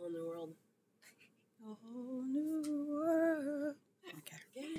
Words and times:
whole 0.00 0.10
new 0.10 0.26
world. 0.26 0.54
A 1.62 1.74
whole 1.84 2.22
new 2.22 2.88
world. 2.88 3.74
Okay. 4.18 4.72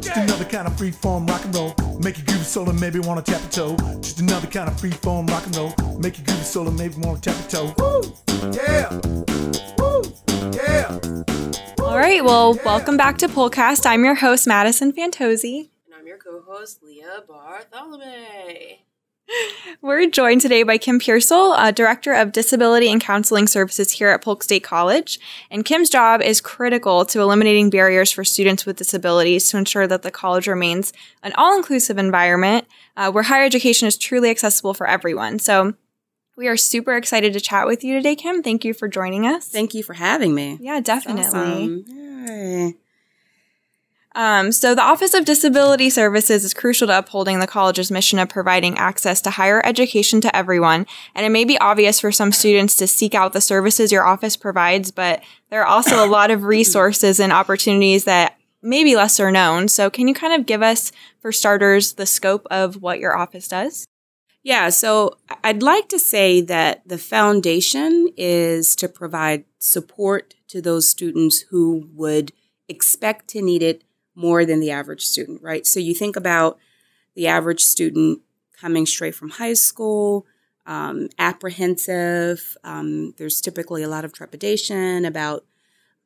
Just 0.00 0.16
another 0.16 0.44
kind 0.44 0.66
of 0.66 0.74
freeform 0.74 1.28
rock 1.28 1.44
and 1.44 1.54
roll. 1.54 1.74
Make 2.00 2.18
you 2.18 2.24
groovy 2.24 2.44
soul 2.44 2.68
and 2.68 2.80
maybe 2.80 2.98
wanna 2.98 3.22
tap 3.22 3.40
your 3.40 3.50
toe. 3.50 3.76
Just 4.00 4.20
another 4.20 4.46
kind 4.48 4.68
of 4.68 4.74
freeform 4.76 5.28
rock 5.28 5.46
and 5.46 5.56
roll. 5.56 5.72
Make 5.98 6.18
you 6.18 6.24
groovy 6.24 6.42
soul 6.42 6.68
and 6.68 6.76
maybe 6.76 6.94
wanna 6.98 7.20
tap 7.20 7.36
your 7.38 7.48
toe. 7.48 7.74
Woo! 7.78 8.02
Yeah! 8.52 8.90
Woo! 9.78 10.02
Yeah! 10.52 10.98
All 11.84 11.96
right, 11.96 12.24
well, 12.24 12.58
welcome 12.64 12.96
back 12.96 13.18
to 13.18 13.28
Polcast. 13.28 13.86
I'm 13.86 14.04
your 14.04 14.16
host, 14.16 14.46
Madison 14.46 14.92
Fantozzi. 14.92 15.68
And 15.86 15.94
I'm 15.96 16.06
your 16.06 16.18
co-host, 16.18 16.82
Leah 16.82 17.22
Bartholomew. 17.28 18.76
We're 19.82 20.08
joined 20.08 20.40
today 20.40 20.62
by 20.62 20.78
Kim 20.78 20.98
Pearsall, 20.98 21.52
uh, 21.52 21.70
Director 21.70 22.12
of 22.12 22.32
Disability 22.32 22.90
and 22.90 23.00
Counseling 23.00 23.46
Services 23.46 23.92
here 23.92 24.08
at 24.08 24.22
Polk 24.22 24.42
State 24.42 24.64
College. 24.64 25.20
And 25.50 25.64
Kim's 25.64 25.90
job 25.90 26.22
is 26.22 26.40
critical 26.40 27.04
to 27.06 27.20
eliminating 27.20 27.70
barriers 27.70 28.10
for 28.10 28.24
students 28.24 28.64
with 28.64 28.76
disabilities 28.76 29.50
to 29.50 29.58
ensure 29.58 29.86
that 29.86 30.02
the 30.02 30.10
college 30.10 30.46
remains 30.46 30.92
an 31.22 31.32
all 31.36 31.56
inclusive 31.56 31.98
environment 31.98 32.66
uh, 32.96 33.10
where 33.10 33.24
higher 33.24 33.44
education 33.44 33.86
is 33.86 33.96
truly 33.96 34.30
accessible 34.30 34.74
for 34.74 34.86
everyone. 34.86 35.38
So 35.38 35.74
we 36.36 36.48
are 36.48 36.56
super 36.56 36.96
excited 36.96 37.32
to 37.32 37.40
chat 37.40 37.66
with 37.66 37.82
you 37.82 37.94
today, 37.94 38.14
Kim. 38.14 38.42
Thank 38.42 38.64
you 38.64 38.74
for 38.74 38.88
joining 38.88 39.26
us. 39.26 39.48
Thank 39.48 39.74
you 39.74 39.82
for 39.82 39.94
having 39.94 40.34
me. 40.34 40.58
Yeah, 40.60 40.80
definitely. 40.80 41.84
Awesome. 41.86 42.76
Um, 44.16 44.50
so, 44.50 44.74
the 44.74 44.82
Office 44.82 45.12
of 45.12 45.26
Disability 45.26 45.90
Services 45.90 46.42
is 46.42 46.54
crucial 46.54 46.86
to 46.86 46.98
upholding 46.98 47.38
the 47.38 47.46
college's 47.46 47.90
mission 47.90 48.18
of 48.18 48.30
providing 48.30 48.78
access 48.78 49.20
to 49.20 49.30
higher 49.30 49.60
education 49.64 50.22
to 50.22 50.34
everyone. 50.34 50.86
And 51.14 51.26
it 51.26 51.28
may 51.28 51.44
be 51.44 51.58
obvious 51.58 52.00
for 52.00 52.10
some 52.10 52.32
students 52.32 52.76
to 52.76 52.86
seek 52.86 53.14
out 53.14 53.34
the 53.34 53.42
services 53.42 53.92
your 53.92 54.06
office 54.06 54.34
provides, 54.34 54.90
but 54.90 55.22
there 55.50 55.60
are 55.60 55.66
also 55.66 56.02
a 56.02 56.08
lot 56.08 56.30
of 56.30 56.42
resources 56.56 57.20
and 57.20 57.30
opportunities 57.30 58.04
that 58.04 58.38
may 58.62 58.84
be 58.84 58.96
lesser 58.96 59.30
known. 59.30 59.68
So, 59.68 59.90
can 59.90 60.08
you 60.08 60.14
kind 60.14 60.32
of 60.32 60.46
give 60.46 60.62
us, 60.62 60.92
for 61.20 61.30
starters, 61.30 61.92
the 61.92 62.06
scope 62.06 62.46
of 62.50 62.80
what 62.80 62.98
your 62.98 63.14
office 63.14 63.48
does? 63.48 63.86
Yeah, 64.42 64.70
so 64.70 65.18
I'd 65.44 65.62
like 65.62 65.90
to 65.90 65.98
say 65.98 66.40
that 66.40 66.88
the 66.88 66.98
foundation 66.98 68.08
is 68.16 68.74
to 68.76 68.88
provide 68.88 69.44
support 69.58 70.36
to 70.48 70.62
those 70.62 70.88
students 70.88 71.42
who 71.50 71.90
would 71.92 72.32
expect 72.68 73.28
to 73.28 73.42
need 73.42 73.62
it 73.62 73.82
more 74.16 74.44
than 74.44 74.60
the 74.60 74.70
average 74.70 75.04
student, 75.04 75.42
right? 75.42 75.66
So 75.66 75.78
you 75.78 75.94
think 75.94 76.16
about 76.16 76.58
the 77.14 77.26
average 77.26 77.62
student 77.62 78.20
coming 78.58 78.86
straight 78.86 79.14
from 79.14 79.30
high 79.30 79.52
school, 79.52 80.26
um, 80.66 81.08
apprehensive. 81.18 82.56
Um, 82.64 83.14
there's 83.18 83.40
typically 83.40 83.82
a 83.82 83.88
lot 83.88 84.04
of 84.04 84.12
trepidation 84.12 85.04
about 85.04 85.44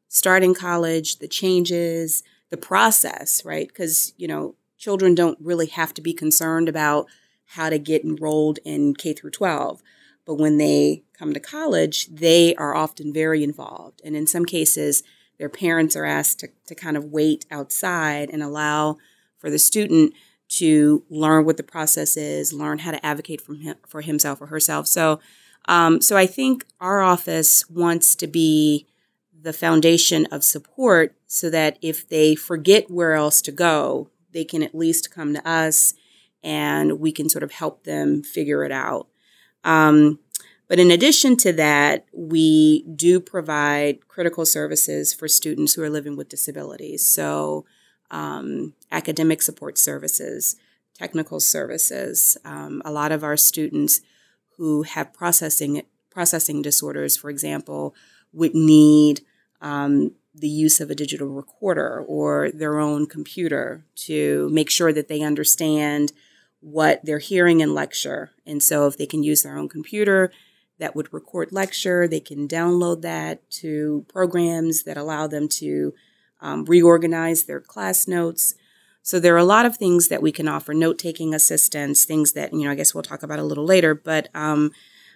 starting 0.08 0.54
college, 0.54 1.18
the 1.20 1.28
changes, 1.28 2.22
the 2.50 2.56
process, 2.56 3.44
right? 3.44 3.68
Because, 3.68 4.12
you 4.16 4.26
know, 4.28 4.56
children 4.76 5.14
don't 5.14 5.38
really 5.40 5.66
have 5.66 5.94
to 5.94 6.02
be 6.02 6.12
concerned 6.12 6.68
about 6.68 7.06
how 7.46 7.70
to 7.70 7.78
get 7.78 8.04
enrolled 8.04 8.58
in 8.64 8.94
K 8.94 9.12
through 9.12 9.30
12. 9.30 9.82
But 10.26 10.34
when 10.34 10.58
they 10.58 11.04
come 11.18 11.32
to 11.32 11.40
college, 11.40 12.06
they 12.06 12.54
are 12.56 12.74
often 12.74 13.12
very 13.12 13.42
involved. 13.42 14.00
And 14.04 14.14
in 14.14 14.26
some 14.26 14.44
cases, 14.44 15.02
their 15.40 15.48
parents 15.48 15.96
are 15.96 16.04
asked 16.04 16.38
to, 16.40 16.50
to 16.66 16.74
kind 16.74 16.98
of 16.98 17.06
wait 17.06 17.46
outside 17.50 18.28
and 18.30 18.42
allow 18.42 18.98
for 19.38 19.48
the 19.48 19.58
student 19.58 20.12
to 20.50 21.02
learn 21.08 21.46
what 21.46 21.56
the 21.56 21.62
process 21.62 22.14
is, 22.14 22.52
learn 22.52 22.80
how 22.80 22.90
to 22.90 23.04
advocate 23.04 23.40
from 23.40 23.60
him, 23.60 23.74
for 23.88 24.02
himself 24.02 24.42
or 24.42 24.48
herself. 24.48 24.86
So, 24.86 25.18
um, 25.64 26.02
so 26.02 26.14
I 26.14 26.26
think 26.26 26.66
our 26.78 27.00
office 27.00 27.64
wants 27.70 28.14
to 28.16 28.26
be 28.26 28.86
the 29.40 29.54
foundation 29.54 30.26
of 30.26 30.44
support 30.44 31.16
so 31.26 31.48
that 31.48 31.78
if 31.80 32.06
they 32.06 32.34
forget 32.34 32.90
where 32.90 33.14
else 33.14 33.40
to 33.42 33.52
go, 33.52 34.10
they 34.32 34.44
can 34.44 34.62
at 34.62 34.74
least 34.74 35.10
come 35.10 35.32
to 35.32 35.48
us 35.48 35.94
and 36.42 37.00
we 37.00 37.12
can 37.12 37.30
sort 37.30 37.44
of 37.44 37.52
help 37.52 37.84
them 37.84 38.22
figure 38.22 38.62
it 38.62 38.72
out. 38.72 39.08
Um, 39.64 40.18
but 40.70 40.78
in 40.78 40.92
addition 40.92 41.36
to 41.38 41.52
that, 41.54 42.06
we 42.12 42.84
do 42.84 43.18
provide 43.18 44.06
critical 44.06 44.46
services 44.46 45.12
for 45.12 45.26
students 45.26 45.74
who 45.74 45.82
are 45.82 45.90
living 45.90 46.16
with 46.16 46.28
disabilities. 46.28 47.04
So, 47.04 47.66
um, 48.12 48.74
academic 48.92 49.42
support 49.42 49.78
services, 49.78 50.54
technical 50.94 51.40
services. 51.40 52.38
Um, 52.44 52.82
a 52.84 52.92
lot 52.92 53.10
of 53.10 53.24
our 53.24 53.36
students 53.36 54.00
who 54.58 54.84
have 54.84 55.12
processing 55.12 55.82
processing 56.08 56.62
disorders, 56.62 57.16
for 57.16 57.30
example, 57.30 57.92
would 58.32 58.54
need 58.54 59.22
um, 59.60 60.12
the 60.32 60.48
use 60.48 60.80
of 60.80 60.88
a 60.88 60.94
digital 60.94 61.30
recorder 61.30 62.04
or 62.06 62.48
their 62.52 62.78
own 62.78 63.06
computer 63.06 63.84
to 64.06 64.48
make 64.52 64.70
sure 64.70 64.92
that 64.92 65.08
they 65.08 65.20
understand 65.20 66.12
what 66.60 67.04
they're 67.04 67.18
hearing 67.18 67.58
in 67.58 67.74
lecture. 67.74 68.30
And 68.46 68.62
so, 68.62 68.86
if 68.86 68.96
they 68.96 69.06
can 69.06 69.24
use 69.24 69.42
their 69.42 69.58
own 69.58 69.68
computer, 69.68 70.30
that 70.80 70.96
would 70.96 71.12
record 71.14 71.52
lecture. 71.52 72.08
They 72.08 72.20
can 72.20 72.48
download 72.48 73.02
that 73.02 73.48
to 73.62 74.04
programs 74.08 74.82
that 74.82 74.96
allow 74.96 75.26
them 75.26 75.48
to 75.48 75.94
um, 76.40 76.64
reorganize 76.64 77.44
their 77.44 77.60
class 77.60 78.08
notes. 78.08 78.54
So 79.02 79.18
there 79.18 79.34
are 79.34 79.38
a 79.38 79.44
lot 79.44 79.66
of 79.66 79.76
things 79.76 80.08
that 80.08 80.22
we 80.22 80.32
can 80.32 80.48
offer: 80.48 80.74
note-taking 80.74 81.32
assistance, 81.34 82.04
things 82.04 82.32
that 82.32 82.52
you 82.52 82.64
know. 82.64 82.70
I 82.70 82.74
guess 82.74 82.94
we'll 82.94 83.02
talk 83.02 83.22
about 83.22 83.38
a 83.38 83.44
little 83.44 83.64
later, 83.64 83.94
but 83.94 84.28
um, 84.34 84.72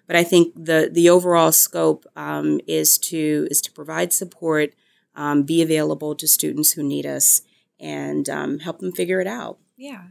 but 0.07 0.17
I 0.17 0.25
think 0.25 0.55
the 0.55 0.89
the 0.91 1.11
overall 1.11 1.53
scope 1.53 2.07
um, 2.17 2.61
is 2.67 2.99
to 2.99 3.47
is 3.51 3.61
to 3.63 3.73
provide 3.73 4.13
support, 4.13 4.75
um, 5.15 5.43
be 5.43 5.61
available 5.63 6.15
to 6.15 6.27
students 6.27 6.73
who 6.73 6.83
need 6.83 7.07
us, 7.07 7.43
and 7.79 8.29
um, 8.29 8.61
help 8.61 8.79
them 8.79 8.93
figure 8.93 9.21
it 9.21 9.27
out. 9.27 9.59
Yeah. 9.77 10.05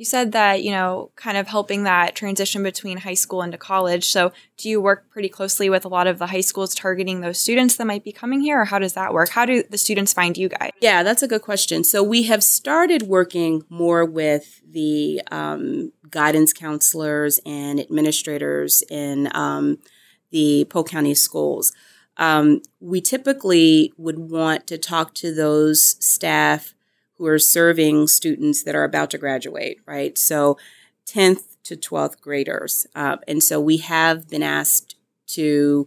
You 0.00 0.06
said 0.06 0.32
that, 0.32 0.62
you 0.62 0.70
know, 0.70 1.10
kind 1.14 1.36
of 1.36 1.46
helping 1.46 1.82
that 1.82 2.16
transition 2.16 2.62
between 2.62 2.96
high 2.96 3.12
school 3.12 3.42
into 3.42 3.58
college. 3.58 4.08
So, 4.08 4.32
do 4.56 4.70
you 4.70 4.80
work 4.80 5.10
pretty 5.10 5.28
closely 5.28 5.68
with 5.68 5.84
a 5.84 5.88
lot 5.88 6.06
of 6.06 6.18
the 6.18 6.28
high 6.28 6.40
schools 6.40 6.74
targeting 6.74 7.20
those 7.20 7.38
students 7.38 7.76
that 7.76 7.86
might 7.86 8.02
be 8.02 8.10
coming 8.10 8.40
here, 8.40 8.62
or 8.62 8.64
how 8.64 8.78
does 8.78 8.94
that 8.94 9.12
work? 9.12 9.28
How 9.28 9.44
do 9.44 9.62
the 9.62 9.76
students 9.76 10.14
find 10.14 10.38
you 10.38 10.48
guys? 10.48 10.70
Yeah, 10.80 11.02
that's 11.02 11.22
a 11.22 11.28
good 11.28 11.42
question. 11.42 11.84
So, 11.84 12.02
we 12.02 12.22
have 12.22 12.42
started 12.42 13.02
working 13.02 13.64
more 13.68 14.06
with 14.06 14.62
the 14.66 15.20
um, 15.30 15.92
guidance 16.08 16.54
counselors 16.54 17.38
and 17.44 17.78
administrators 17.78 18.82
in 18.88 19.28
um, 19.36 19.80
the 20.30 20.64
Polk 20.70 20.88
County 20.88 21.14
schools. 21.14 21.74
Um, 22.16 22.62
we 22.80 23.02
typically 23.02 23.92
would 23.98 24.18
want 24.18 24.66
to 24.68 24.78
talk 24.78 25.12
to 25.16 25.34
those 25.34 26.02
staff 26.02 26.72
who 27.20 27.26
are 27.26 27.38
serving 27.38 28.08
students 28.08 28.62
that 28.62 28.74
are 28.74 28.82
about 28.82 29.10
to 29.10 29.18
graduate, 29.18 29.78
right? 29.84 30.16
So 30.16 30.56
10th 31.06 31.58
to 31.64 31.76
12th 31.76 32.18
graders. 32.18 32.86
Uh, 32.94 33.18
and 33.28 33.42
so 33.42 33.60
we 33.60 33.76
have 33.76 34.26
been 34.30 34.42
asked 34.42 34.96
to 35.26 35.86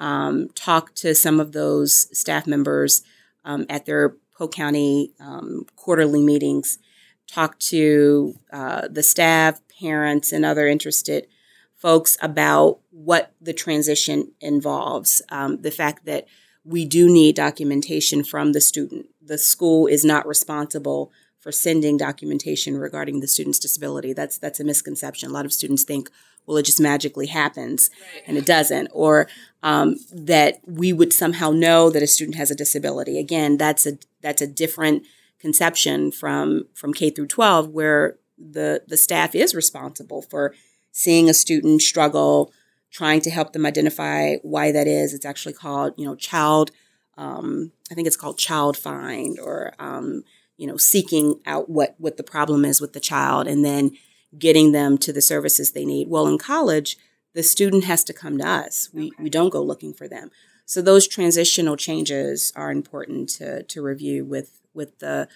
um, 0.00 0.48
talk 0.56 0.92
to 0.96 1.14
some 1.14 1.38
of 1.38 1.52
those 1.52 2.08
staff 2.18 2.48
members 2.48 3.02
um, 3.44 3.64
at 3.70 3.86
their 3.86 4.16
Polk 4.36 4.52
County 4.54 5.12
um, 5.20 5.66
quarterly 5.76 6.20
meetings, 6.20 6.80
talk 7.28 7.60
to 7.60 8.34
uh, 8.52 8.88
the 8.88 9.04
staff, 9.04 9.60
parents, 9.80 10.32
and 10.32 10.44
other 10.44 10.66
interested 10.66 11.28
folks 11.76 12.16
about 12.20 12.80
what 12.90 13.32
the 13.40 13.52
transition 13.52 14.32
involves. 14.40 15.22
Um, 15.28 15.62
the 15.62 15.70
fact 15.70 16.06
that 16.06 16.26
we 16.64 16.84
do 16.84 17.08
need 17.08 17.36
documentation 17.36 18.22
from 18.24 18.52
the 18.52 18.60
student. 18.60 19.06
The 19.20 19.38
school 19.38 19.86
is 19.86 20.04
not 20.04 20.26
responsible 20.26 21.12
for 21.42 21.50
sending 21.50 21.96
documentation 21.96 22.76
regarding 22.76 23.20
the 23.20 23.26
student's 23.26 23.58
disability. 23.58 24.12
That's 24.12 24.38
that's 24.38 24.60
a 24.60 24.64
misconception. 24.64 25.30
A 25.30 25.32
lot 25.32 25.44
of 25.44 25.52
students 25.52 25.82
think, 25.82 26.08
well, 26.46 26.56
it 26.56 26.64
just 26.64 26.80
magically 26.80 27.26
happens, 27.26 27.90
right. 28.14 28.22
and 28.26 28.36
it 28.36 28.46
doesn't, 28.46 28.88
or 28.92 29.28
um, 29.62 29.96
that 30.12 30.60
we 30.64 30.92
would 30.92 31.12
somehow 31.12 31.50
know 31.50 31.90
that 31.90 32.02
a 32.02 32.06
student 32.06 32.36
has 32.36 32.50
a 32.50 32.54
disability. 32.54 33.18
Again, 33.18 33.56
that's 33.56 33.86
a 33.86 33.98
that's 34.20 34.40
a 34.40 34.46
different 34.46 35.04
conception 35.40 36.12
from 36.12 36.68
from 36.74 36.94
K 36.94 37.10
through 37.10 37.26
12, 37.26 37.70
where 37.70 38.18
the 38.38 38.84
the 38.86 38.96
staff 38.96 39.34
is 39.34 39.54
responsible 39.54 40.22
for 40.22 40.54
seeing 40.92 41.28
a 41.28 41.34
student 41.34 41.82
struggle 41.82 42.52
trying 42.92 43.22
to 43.22 43.30
help 43.30 43.52
them 43.52 43.66
identify 43.66 44.36
why 44.42 44.70
that 44.70 44.86
is. 44.86 45.14
It's 45.14 45.24
actually 45.24 45.54
called, 45.54 45.94
you 45.96 46.04
know, 46.04 46.14
child, 46.14 46.70
um, 47.16 47.72
I 47.90 47.94
think 47.94 48.06
it's 48.06 48.16
called 48.16 48.38
child 48.38 48.76
find 48.76 49.40
or, 49.40 49.72
um, 49.78 50.24
you 50.58 50.66
know, 50.66 50.76
seeking 50.76 51.40
out 51.46 51.70
what, 51.70 51.94
what 51.98 52.18
the 52.18 52.22
problem 52.22 52.64
is 52.64 52.80
with 52.80 52.92
the 52.92 53.00
child 53.00 53.48
and 53.48 53.64
then 53.64 53.92
getting 54.38 54.72
them 54.72 54.98
to 54.98 55.12
the 55.12 55.22
services 55.22 55.72
they 55.72 55.86
need. 55.86 56.08
Well, 56.08 56.26
in 56.26 56.38
college, 56.38 56.98
the 57.34 57.42
student 57.42 57.84
has 57.84 58.04
to 58.04 58.12
come 58.12 58.38
to 58.38 58.46
us. 58.46 58.90
We, 58.92 59.06
okay. 59.08 59.22
we 59.22 59.30
don't 59.30 59.50
go 59.50 59.62
looking 59.62 59.94
for 59.94 60.06
them. 60.06 60.30
So 60.66 60.82
those 60.82 61.08
transitional 61.08 61.76
changes 61.76 62.52
are 62.54 62.70
important 62.70 63.30
to, 63.30 63.62
to 63.62 63.82
review 63.82 64.24
with, 64.24 64.60
with 64.74 64.98
the 64.98 65.28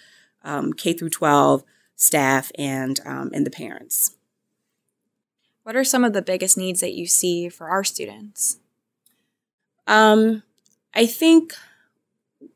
um, 0.44 0.75
K 0.75 0.93
through 0.93 1.11
12 1.11 1.64
staff 1.97 2.53
and, 2.58 3.00
um, 3.06 3.31
and 3.32 3.47
the 3.47 3.50
parents. 3.50 4.15
What 5.66 5.74
are 5.74 5.82
some 5.82 6.04
of 6.04 6.12
the 6.12 6.22
biggest 6.22 6.56
needs 6.56 6.78
that 6.78 6.94
you 6.94 7.08
see 7.08 7.48
for 7.48 7.68
our 7.68 7.82
students? 7.82 8.58
Um, 9.88 10.44
I 10.94 11.06
think 11.06 11.54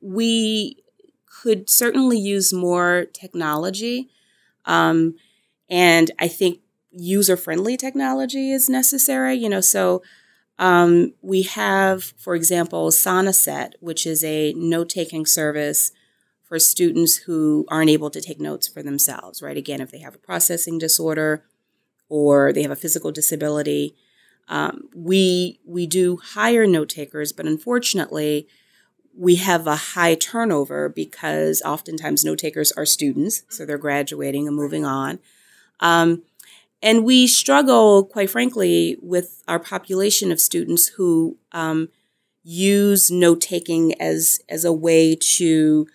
we 0.00 0.84
could 1.26 1.68
certainly 1.68 2.20
use 2.20 2.52
more 2.52 3.06
technology. 3.12 4.10
Um, 4.64 5.16
and 5.68 6.12
I 6.20 6.28
think 6.28 6.60
user 6.92 7.36
friendly 7.36 7.76
technology 7.76 8.52
is 8.52 8.68
necessary. 8.68 9.34
You 9.34 9.48
know, 9.48 9.60
so 9.60 10.04
um, 10.60 11.12
we 11.20 11.42
have, 11.42 12.04
for 12.16 12.36
example, 12.36 12.90
Sonocent, 12.90 13.72
which 13.80 14.06
is 14.06 14.22
a 14.22 14.52
note 14.52 14.88
taking 14.88 15.26
service 15.26 15.90
for 16.44 16.60
students 16.60 17.16
who 17.16 17.66
aren't 17.66 17.90
able 17.90 18.10
to 18.10 18.20
take 18.20 18.40
notes 18.40 18.68
for 18.68 18.84
themselves, 18.84 19.42
right? 19.42 19.56
Again, 19.56 19.80
if 19.80 19.90
they 19.90 19.98
have 19.98 20.14
a 20.14 20.18
processing 20.18 20.78
disorder 20.78 21.42
or 22.10 22.52
they 22.52 22.60
have 22.60 22.70
a 22.70 22.76
physical 22.76 23.10
disability. 23.10 23.96
Um, 24.48 24.90
we 24.94 25.60
we 25.64 25.86
do 25.86 26.18
hire 26.18 26.66
note 26.66 26.90
takers, 26.90 27.32
but 27.32 27.46
unfortunately, 27.46 28.46
we 29.16 29.36
have 29.36 29.66
a 29.66 29.76
high 29.76 30.16
turnover 30.16 30.88
because 30.88 31.62
oftentimes 31.62 32.24
note 32.24 32.40
takers 32.40 32.72
are 32.72 32.84
students, 32.84 33.44
so 33.48 33.64
they're 33.64 33.78
graduating 33.78 34.46
and 34.46 34.56
moving 34.56 34.84
on. 34.84 35.20
Um, 35.78 36.24
and 36.82 37.04
we 37.04 37.26
struggle, 37.26 38.04
quite 38.04 38.30
frankly, 38.30 38.96
with 39.00 39.42
our 39.46 39.58
population 39.58 40.32
of 40.32 40.40
students 40.40 40.88
who 40.88 41.36
um, 41.52 41.88
use 42.42 43.10
note 43.10 43.40
taking 43.40 44.00
as 44.00 44.40
as 44.48 44.64
a 44.64 44.72
way 44.72 45.14
to 45.14 45.86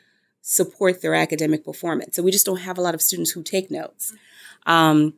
support 0.41 1.01
their 1.01 1.15
academic 1.15 1.65
performance. 1.65 2.15
So 2.15 2.23
we 2.23 2.31
just 2.31 2.45
don't 2.45 2.61
have 2.61 2.77
a 2.77 2.81
lot 2.81 2.93
of 2.93 3.01
students 3.01 3.31
who 3.31 3.41
take 3.41 3.71
notes. 3.71 4.13
Um, 4.67 5.15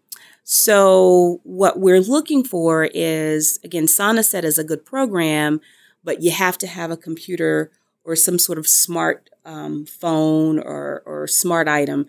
so 0.49 1.41
what 1.43 1.77
we're 1.77 1.99
looking 1.99 2.41
for 2.41 2.85
is 2.93 3.59
again, 3.65 3.85
Sonocent 3.85 4.45
is 4.45 4.57
a 4.57 4.63
good 4.63 4.85
program, 4.85 5.59
but 6.05 6.21
you 6.21 6.31
have 6.31 6.57
to 6.59 6.67
have 6.67 6.89
a 6.89 6.95
computer 6.95 7.69
or 8.05 8.15
some 8.15 8.39
sort 8.39 8.57
of 8.57 8.65
smart 8.65 9.29
um, 9.43 9.85
phone 9.85 10.57
or, 10.57 11.03
or 11.05 11.27
smart 11.27 11.67
item 11.67 12.05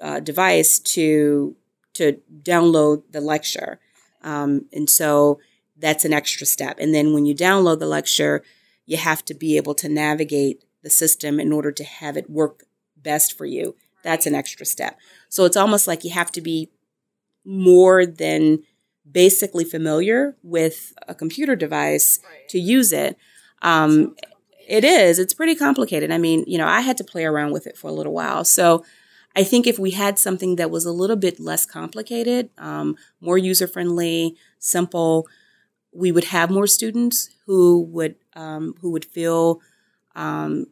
uh, 0.00 0.20
device 0.20 0.78
to 0.78 1.54
to 1.92 2.18
download 2.42 3.02
the 3.10 3.20
lecture. 3.20 3.78
Um, 4.22 4.64
and 4.72 4.88
so 4.88 5.38
that's 5.76 6.06
an 6.06 6.14
extra 6.14 6.46
step. 6.46 6.78
And 6.78 6.94
then 6.94 7.12
when 7.12 7.26
you 7.26 7.34
download 7.34 7.78
the 7.78 7.84
lecture, 7.84 8.42
you 8.86 8.96
have 8.96 9.22
to 9.26 9.34
be 9.34 9.58
able 9.58 9.74
to 9.74 9.90
navigate 9.90 10.64
the 10.82 10.88
system 10.88 11.38
in 11.38 11.52
order 11.52 11.70
to 11.70 11.84
have 11.84 12.16
it 12.16 12.30
work 12.30 12.64
best 12.96 13.36
for 13.36 13.44
you. 13.44 13.76
That's 14.02 14.26
an 14.26 14.34
extra 14.34 14.64
step. 14.64 14.98
So 15.28 15.44
it's 15.44 15.58
almost 15.58 15.86
like 15.86 16.04
you 16.04 16.10
have 16.12 16.32
to 16.32 16.40
be 16.40 16.70
more 17.44 18.06
than 18.06 18.60
basically 19.10 19.64
familiar 19.64 20.36
with 20.42 20.92
a 21.08 21.14
computer 21.14 21.56
device 21.56 22.20
Right. 22.22 22.48
to 22.50 22.58
use 22.58 22.92
it. 22.92 23.16
Um, 23.62 24.14
it 24.68 24.84
is. 24.84 25.18
It's 25.18 25.34
pretty 25.34 25.54
complicated. 25.54 26.10
I 26.10 26.18
mean, 26.18 26.44
you 26.46 26.56
know, 26.58 26.66
I 26.66 26.80
had 26.80 26.96
to 26.98 27.04
play 27.04 27.24
around 27.24 27.52
with 27.52 27.66
it 27.66 27.76
for 27.76 27.88
a 27.88 27.92
little 27.92 28.12
while. 28.12 28.44
So 28.44 28.84
I 29.34 29.44
think 29.44 29.66
if 29.66 29.78
we 29.78 29.90
had 29.92 30.18
something 30.18 30.56
that 30.56 30.70
was 30.70 30.84
a 30.84 30.92
little 30.92 31.16
bit 31.16 31.40
less 31.40 31.66
complicated, 31.66 32.50
um, 32.58 32.96
more 33.20 33.38
user 33.38 33.66
friendly, 33.66 34.36
simple, 34.58 35.26
we 35.92 36.12
would 36.12 36.24
have 36.24 36.50
more 36.50 36.66
students 36.66 37.30
who 37.46 37.82
would 37.82 38.16
um, 38.34 38.74
who 38.80 38.90
would 38.90 39.04
feel, 39.04 39.60
um, 40.14 40.66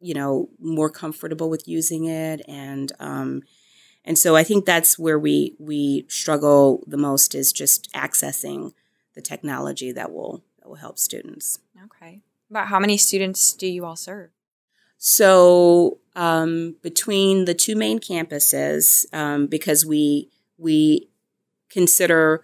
you 0.00 0.14
know, 0.14 0.48
more 0.60 0.90
comfortable 0.90 1.48
with 1.50 1.68
using 1.68 2.04
it, 2.06 2.42
and 2.48 2.92
um, 3.00 3.42
and 4.04 4.18
so 4.18 4.36
I 4.36 4.44
think 4.44 4.66
that's 4.66 4.98
where 4.98 5.18
we 5.18 5.54
we 5.58 6.04
struggle 6.08 6.84
the 6.86 6.96
most 6.96 7.34
is 7.34 7.52
just 7.52 7.90
accessing 7.92 8.72
the 9.14 9.22
technology 9.22 9.92
that 9.92 10.12
will 10.12 10.42
that 10.58 10.68
will 10.68 10.76
help 10.76 10.98
students. 10.98 11.60
Okay. 11.84 12.20
About 12.50 12.68
how 12.68 12.78
many 12.78 12.96
students 12.96 13.52
do 13.52 13.66
you 13.66 13.84
all 13.84 13.96
serve? 13.96 14.30
So 14.98 15.98
um, 16.14 16.76
between 16.82 17.46
the 17.46 17.54
two 17.54 17.76
main 17.76 17.98
campuses, 17.98 19.06
um, 19.14 19.46
because 19.46 19.86
we 19.86 20.28
we 20.58 21.08
consider 21.70 22.42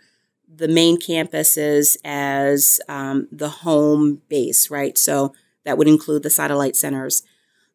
the 0.52 0.68
main 0.68 0.98
campuses 0.98 1.96
as 2.04 2.80
um, 2.88 3.28
the 3.30 3.48
home 3.48 4.22
base, 4.28 4.70
right? 4.70 4.98
So 4.98 5.32
that 5.64 5.78
would 5.78 5.88
include 5.88 6.22
the 6.22 6.30
satellite 6.30 6.74
centers. 6.74 7.22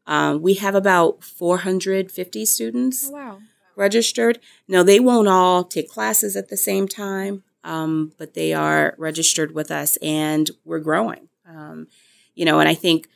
Um, 0.07 0.41
we 0.41 0.55
have 0.55 0.75
about 0.75 1.23
450 1.23 2.45
students 2.45 3.09
wow. 3.11 3.39
Registered. 3.75 4.39
Now, 4.67 4.83
they 4.83 4.99
won't 4.99 5.27
all 5.27 5.63
take 5.63 5.89
classes 5.89 6.35
at 6.35 6.49
the 6.49 6.57
same 6.57 6.87
time, 6.87 7.43
um, 7.63 8.13
but 8.17 8.33
they 8.33 8.53
are 8.53 8.95
registered 8.97 9.53
with 9.53 9.71
us 9.71 9.97
and 9.97 10.49
we're 10.63 10.79
growing. 10.79 11.29
Um, 11.47 11.87
you 12.33 12.45
know, 12.45 12.59
and 12.59 12.69
I 12.69 12.73
think 12.73 13.07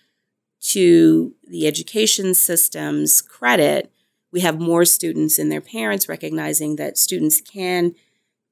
to 0.62 1.34
the 1.48 1.68
education 1.68 2.34
system's 2.34 3.22
credit, 3.22 3.92
we 4.32 4.42
have 4.42 4.60
more 4.60 4.86
students 4.86 5.40
and 5.40 5.52
their 5.52 5.62
parents 5.62 6.10
recognizing 6.10 6.76
that 6.76 6.98
students 6.98 7.42
can 7.42 7.96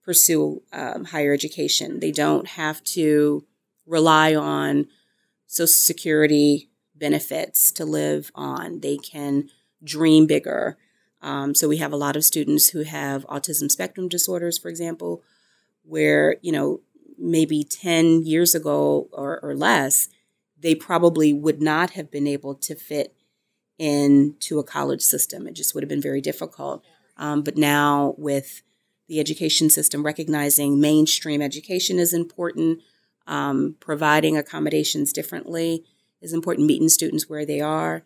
pursue 0.03 0.63
um, 0.71 1.05
higher 1.05 1.33
education. 1.33 1.99
They 1.99 2.11
don't 2.11 2.47
have 2.47 2.83
to 2.85 3.45
rely 3.85 4.33
on 4.35 4.87
Social 5.47 5.67
Security 5.67 6.69
benefits 6.95 7.71
to 7.73 7.85
live 7.85 8.31
on. 8.33 8.79
They 8.79 8.97
can 8.97 9.49
dream 9.83 10.25
bigger. 10.25 10.77
Um, 11.21 11.55
so 11.55 11.67
we 11.67 11.77
have 11.77 11.91
a 11.91 11.97
lot 11.97 12.15
of 12.15 12.23
students 12.23 12.69
who 12.69 12.83
have 12.83 13.25
autism 13.27 13.71
spectrum 13.71 14.07
disorders, 14.07 14.57
for 14.57 14.69
example, 14.69 15.23
where, 15.83 16.37
you 16.41 16.51
know, 16.51 16.81
maybe 17.17 17.63
10 17.63 18.23
years 18.23 18.53
ago 18.53 19.09
or, 19.11 19.39
or 19.41 19.55
less, 19.55 20.09
they 20.59 20.75
probably 20.75 21.33
would 21.33 21.61
not 21.61 21.91
have 21.91 22.11
been 22.11 22.27
able 22.27 22.55
to 22.55 22.75
fit 22.75 23.15
into 23.77 24.59
a 24.59 24.63
college 24.63 25.01
system. 25.01 25.47
It 25.47 25.53
just 25.53 25.73
would 25.73 25.83
have 25.83 25.89
been 25.89 26.01
very 26.01 26.21
difficult. 26.21 26.83
Um, 27.17 27.43
but 27.43 27.57
now, 27.57 28.15
with 28.17 28.61
the 29.07 29.19
education 29.19 29.69
system 29.69 30.03
recognizing 30.03 30.79
mainstream 30.79 31.41
education 31.41 31.99
is 31.99 32.13
important, 32.13 32.81
um, 33.25 33.75
providing 33.79 34.37
accommodations 34.37 35.13
differently 35.13 35.83
is 36.21 36.33
important, 36.33 36.67
meeting 36.67 36.89
students 36.89 37.29
where 37.29 37.45
they 37.45 37.61
are. 37.61 38.03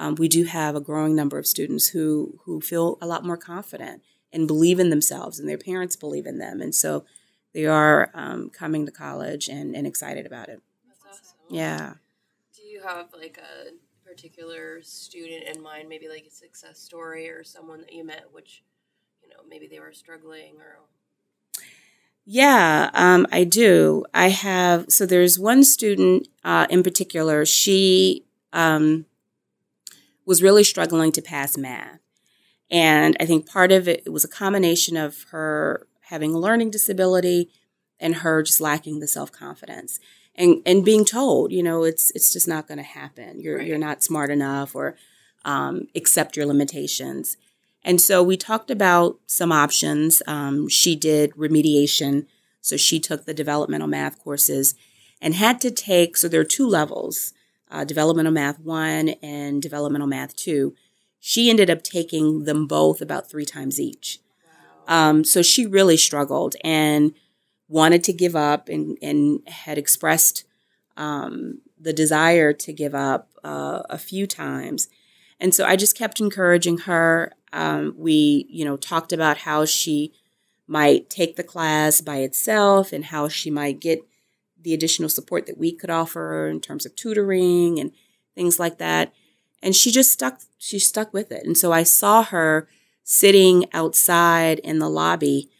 Um, 0.00 0.14
we 0.14 0.28
do 0.28 0.44
have 0.44 0.74
a 0.74 0.80
growing 0.80 1.14
number 1.14 1.38
of 1.38 1.46
students 1.46 1.88
who 1.88 2.40
who 2.44 2.62
feel 2.62 2.96
a 3.02 3.06
lot 3.06 3.22
more 3.22 3.36
confident 3.36 4.02
and 4.32 4.46
believe 4.46 4.80
in 4.80 4.88
themselves, 4.88 5.38
and 5.38 5.46
their 5.46 5.58
parents 5.58 5.94
believe 5.94 6.24
in 6.24 6.38
them, 6.38 6.62
and 6.62 6.74
so 6.74 7.04
they 7.52 7.66
are 7.66 8.10
um, 8.14 8.48
coming 8.48 8.86
to 8.86 8.92
college 8.92 9.48
and, 9.48 9.76
and 9.76 9.86
excited 9.86 10.24
about 10.24 10.48
it. 10.48 10.62
That's 10.86 11.04
awesome. 11.04 11.38
Yeah. 11.50 11.94
Do 12.56 12.62
you 12.62 12.80
have 12.82 13.08
like 13.12 13.38
a 13.38 13.72
particular 14.08 14.80
student 14.82 15.44
in 15.54 15.62
mind, 15.62 15.88
maybe 15.90 16.08
like 16.08 16.24
a 16.26 16.30
success 16.30 16.78
story 16.78 17.28
or 17.28 17.44
someone 17.44 17.82
that 17.82 17.92
you 17.92 18.02
met, 18.02 18.24
which 18.32 18.62
you 19.22 19.28
know 19.28 19.42
maybe 19.48 19.66
they 19.66 19.80
were 19.80 19.92
struggling 19.92 20.54
or 20.60 20.78
Yeah, 22.24 22.88
um, 22.94 23.26
I 23.30 23.44
do. 23.44 24.06
I 24.14 24.28
have, 24.28 24.86
so 24.88 25.04
there's 25.04 25.38
one 25.38 25.62
student 25.62 26.26
uh, 26.42 26.66
in 26.70 26.82
particular, 26.82 27.44
she 27.44 28.24
um, 28.54 29.04
was 30.30 30.44
really 30.44 30.62
struggling 30.62 31.10
to 31.10 31.20
pass 31.20 31.58
math. 31.58 31.98
And 32.70 33.16
I 33.18 33.26
think 33.26 33.48
part 33.48 33.72
of 33.72 33.88
it, 33.88 34.04
it 34.06 34.10
was 34.10 34.24
a 34.24 34.28
combination 34.28 34.96
of 34.96 35.24
her 35.32 35.88
having 36.02 36.32
a 36.32 36.38
learning 36.38 36.70
disability 36.70 37.50
and 37.98 38.14
her 38.22 38.40
just 38.44 38.60
lacking 38.60 39.00
the 39.00 39.08
self 39.08 39.32
confidence. 39.32 39.98
And, 40.36 40.62
and 40.64 40.84
being 40.84 41.04
told, 41.04 41.50
you 41.50 41.64
know, 41.64 41.82
it's 41.82 42.12
it's 42.12 42.32
just 42.32 42.46
not 42.46 42.68
going 42.68 42.78
to 42.78 42.84
happen. 42.84 43.40
You're 43.40 43.58
Right. 43.58 43.66
you're 43.66 43.76
not 43.88 44.04
smart 44.04 44.30
enough, 44.30 44.76
or 44.76 44.94
um, 45.44 45.88
accept 45.96 46.36
your 46.36 46.46
limitations. 46.46 47.36
And 47.82 48.00
so 48.00 48.22
we 48.22 48.36
talked 48.36 48.70
about 48.70 49.18
some 49.26 49.50
options. 49.50 50.22
Um, 50.28 50.68
she 50.68 50.94
did 50.94 51.32
remediation. 51.32 52.26
So 52.60 52.76
she 52.76 53.00
took 53.00 53.24
the 53.24 53.34
developmental 53.34 53.88
math 53.88 54.22
courses 54.22 54.76
and 55.20 55.34
had 55.34 55.60
to 55.62 55.72
take, 55.72 56.16
so 56.16 56.28
there 56.28 56.40
are 56.40 56.56
two 56.58 56.68
levels 56.68 57.32
uh, 57.70 57.84
developmental 57.84 58.32
math 58.32 58.58
one 58.58 59.10
and 59.22 59.62
developmental 59.62 60.06
math 60.06 60.34
two. 60.36 60.74
She 61.18 61.50
ended 61.50 61.70
up 61.70 61.82
taking 61.82 62.44
them 62.44 62.66
both 62.66 63.00
about 63.00 63.30
three 63.30 63.44
times 63.44 63.78
each. 63.78 64.20
Um, 64.88 65.22
so 65.22 65.42
she 65.42 65.66
really 65.66 65.96
struggled 65.96 66.56
and 66.64 67.14
wanted 67.68 68.02
to 68.04 68.12
give 68.12 68.34
up 68.34 68.68
and, 68.68 68.98
and 69.00 69.40
had 69.46 69.78
expressed 69.78 70.44
um, 70.96 71.60
the 71.78 71.92
desire 71.92 72.52
to 72.52 72.72
give 72.72 72.94
up 72.94 73.28
uh, 73.44 73.82
a 73.88 73.98
few 73.98 74.26
times. 74.26 74.88
And 75.38 75.54
so 75.54 75.64
I 75.64 75.76
just 75.76 75.96
kept 75.96 76.20
encouraging 76.20 76.78
her. 76.78 77.32
Um, 77.52 77.94
we, 77.96 78.46
you 78.50 78.64
know, 78.64 78.76
talked 78.76 79.12
about 79.12 79.38
how 79.38 79.64
she 79.64 80.12
might 80.66 81.08
take 81.08 81.36
the 81.36 81.44
class 81.44 82.00
by 82.00 82.18
itself 82.18 82.92
and 82.92 83.06
how 83.06 83.28
she 83.28 83.50
might 83.50 83.80
get 83.80 84.04
the 84.62 84.74
additional 84.74 85.08
support 85.08 85.46
that 85.46 85.58
we 85.58 85.72
could 85.72 85.90
offer 85.90 86.48
in 86.48 86.60
terms 86.60 86.86
of 86.86 86.94
tutoring 86.96 87.78
and 87.78 87.92
things 88.34 88.58
like 88.58 88.78
that. 88.78 89.12
And 89.62 89.76
she 89.76 89.90
just 89.90 90.10
stuck, 90.10 90.40
she 90.58 90.78
stuck 90.78 91.12
with 91.12 91.30
it. 91.32 91.44
And 91.44 91.56
so 91.56 91.72
I 91.72 91.82
saw 91.82 92.22
her 92.22 92.68
sitting 93.04 93.66
outside 93.72 94.58
in 94.60 94.78
the 94.78 94.88
lobby 94.88 95.50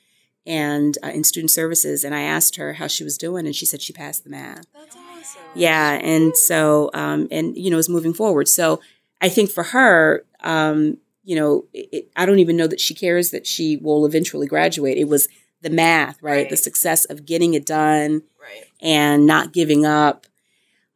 and 0.47 0.97
uh, 1.03 1.09
in 1.09 1.25
student 1.25 1.51
services. 1.51 2.05
And 2.05 2.15
I 2.15 2.23
asked 2.23 2.57
her 2.57 2.75
how 2.75 2.87
she 2.87 3.05
was 3.05 3.19
doing, 3.19 3.47
and 3.47 3.55
she 3.55 3.67
said 3.67 3.83
she 3.83 3.93
passed 3.93 4.25
the 4.25 4.31
math. 4.31 4.67
that's 4.73 4.97
awesome. 4.97 5.43
Yeah, 5.55 5.95
and 5.95 6.37
so 6.37 6.91
um, 6.95 7.29
and 7.31 7.57
you 7.57 7.71
know 7.71 7.79
is 7.79 7.89
moving 7.89 8.15
forward. 8.15 8.49
So 8.49 8.81
I 9.21 9.29
think 9.29 9.51
for 9.51 9.65
her, 9.65 10.25
um, 10.41 10.99
you 11.25 11.37
know, 11.37 11.67
it, 11.73 12.11
I 12.17 12.25
don't 12.25 12.39
even 12.39 12.57
know 12.57 12.67
that 12.67 12.81
she 12.81 12.95
cares 12.95 13.31
that 13.31 13.47
she 13.47 13.77
will 13.77 14.07
eventually 14.07 14.47
graduate. 14.47 14.97
It 14.97 15.09
was 15.09 15.29
the 15.61 15.71
math, 15.71 16.23
right? 16.23 16.49
The 16.49 16.57
success 16.57 17.05
of 17.05 17.27
getting 17.27 17.55
it 17.55 17.67
done 17.67 18.23
right. 18.41 18.65
and 18.81 19.27
not 19.27 19.53
giving 19.53 19.85
up, 19.87 20.27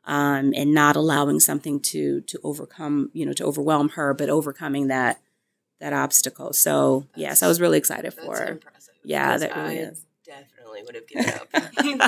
um, 0.04 0.52
and 0.54 0.74
not 0.74 0.96
allowing 0.96 1.40
something 1.40 1.80
to 1.80 2.20
to 2.22 2.38
overcome, 2.42 3.10
you 3.12 3.24
know, 3.24 3.32
to 3.32 3.44
overwhelm 3.44 3.90
her, 3.90 4.12
but 4.14 4.28
overcoming 4.28 4.88
that 4.88 5.20
that 5.80 5.92
obstacle. 5.92 6.52
So 6.52 7.06
yes, 7.16 7.42
I 7.42 7.48
was 7.48 7.60
really 7.60 7.78
excited 7.78 8.12
That's 8.12 8.24
for 8.24 8.36
her. 8.36 8.52
impressive. 8.52 8.94
Yeah, 9.04 9.36
that 9.38 9.56
really 9.56 9.78
I 9.78 9.82
is. 9.82 10.04
Definitely 10.24 10.82
would 10.84 10.94
have 10.94 11.06
given 11.06 11.28
up. 11.34 11.48
and 11.52 12.02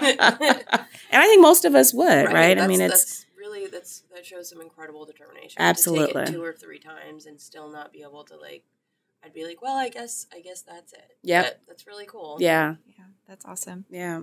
I 1.23 1.27
think 1.27 1.43
most 1.43 1.65
of 1.65 1.75
us 1.75 1.93
would, 1.93 2.27
right? 2.33 2.59
I 2.59 2.67
mean, 2.67 2.81
it's 2.81 3.27
really 3.39 3.67
that's 3.67 4.03
that 4.15 4.25
shows 4.25 4.49
some 4.49 4.61
incredible 4.61 5.05
determination. 5.05 5.57
To 5.57 5.63
Absolutely. 5.63 6.25
take 6.25 6.31
it 6.31 6.33
two 6.33 6.43
or 6.43 6.53
three 6.53 6.79
times 6.79 7.27
and 7.27 7.41
still 7.41 7.69
not 7.71 7.93
be 7.93 8.03
able 8.03 8.25
to 8.25 8.37
like. 8.37 8.65
I'd 9.25 9.33
be 9.33 9.45
like, 9.45 9.61
well, 9.61 9.77
I 9.77 9.89
guess, 9.89 10.27
I 10.33 10.41
guess 10.41 10.63
that's 10.63 10.93
it. 10.93 11.17
Yeah, 11.23 11.43
But 11.43 11.61
that's 11.67 11.87
really 11.87 12.07
cool. 12.07 12.37
yeah, 12.39 12.77
Yeah, 12.87 13.05
that's 13.27 13.45
awesome. 13.45 13.85
yeah. 13.91 14.21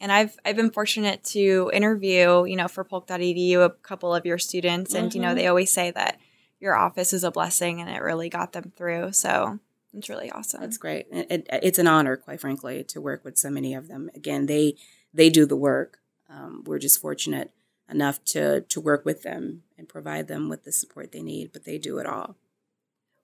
And 0.00 0.10
I've 0.10 0.36
I've 0.44 0.56
been 0.56 0.70
fortunate 0.70 1.22
to 1.24 1.70
interview, 1.74 2.44
you 2.46 2.56
know, 2.56 2.68
for 2.68 2.84
Polk.edu 2.84 3.64
a 3.64 3.70
couple 3.70 4.14
of 4.14 4.24
your 4.24 4.38
students, 4.38 4.94
and 4.94 5.14
you 5.14 5.20
know 5.20 5.32
Mhm. 5.32 5.34
they 5.36 5.46
always 5.46 5.70
say 5.72 5.90
that 5.90 6.18
your 6.58 6.74
office 6.74 7.12
is 7.12 7.22
a 7.24 7.30
blessing, 7.30 7.80
and 7.80 7.90
it 7.90 8.00
really 8.02 8.28
got 8.30 8.52
them 8.52 8.72
through. 8.76 9.12
So 9.12 9.58
it's 9.92 10.08
really 10.08 10.30
awesome. 10.30 10.60
That's 10.62 10.78
great. 10.78 11.06
It, 11.10 11.30
it, 11.30 11.48
it's 11.62 11.78
an 11.78 11.86
honor, 11.86 12.16
quite 12.16 12.40
frankly, 12.40 12.82
to 12.84 13.00
work 13.00 13.24
with 13.24 13.36
so 13.36 13.50
many 13.50 13.74
of 13.74 13.88
them. 13.88 14.10
Again, 14.14 14.46
they 14.46 14.76
they 15.12 15.28
do 15.28 15.44
the 15.44 15.56
work. 15.56 15.98
Um, 16.30 16.62
we're 16.64 16.78
just 16.78 17.00
fortunate 17.00 17.50
enough 17.90 18.24
to 18.26 18.62
to 18.62 18.80
work 18.80 19.04
with 19.04 19.22
them 19.22 19.64
and 19.76 19.86
provide 19.88 20.28
them 20.28 20.48
with 20.48 20.64
the 20.64 20.72
support 20.72 21.12
they 21.12 21.22
need, 21.22 21.52
but 21.52 21.64
they 21.64 21.76
do 21.76 21.98
it 21.98 22.06
all. 22.06 22.36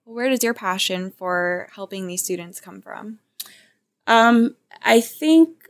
Where 0.03 0.29
does 0.29 0.43
your 0.43 0.53
passion 0.53 1.09
for 1.11 1.69
helping 1.73 2.05
these 2.07 2.23
students 2.23 2.61
come 2.61 2.81
from? 2.81 3.19
Um, 4.05 4.55
I 4.81 5.01
think 5.01 5.66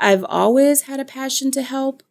I've 0.00 0.24
always 0.24 0.82
had 0.82 0.98
a 0.98 1.04
passion 1.04 1.50
to 1.52 1.62
help, 1.62 2.02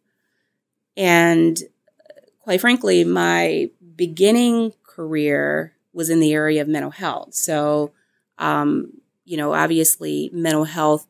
and 0.96 1.58
uh, 1.98 2.20
quite 2.38 2.60
frankly, 2.60 3.04
my 3.04 3.70
beginning 3.96 4.72
career 4.84 5.74
was 5.92 6.08
in 6.08 6.20
the 6.20 6.32
area 6.32 6.62
of 6.62 6.68
mental 6.68 6.92
health. 6.92 7.34
So, 7.34 7.92
um, 8.38 8.92
you 9.24 9.36
know, 9.36 9.52
obviously, 9.52 10.30
mental 10.32 10.64
health 10.64 11.06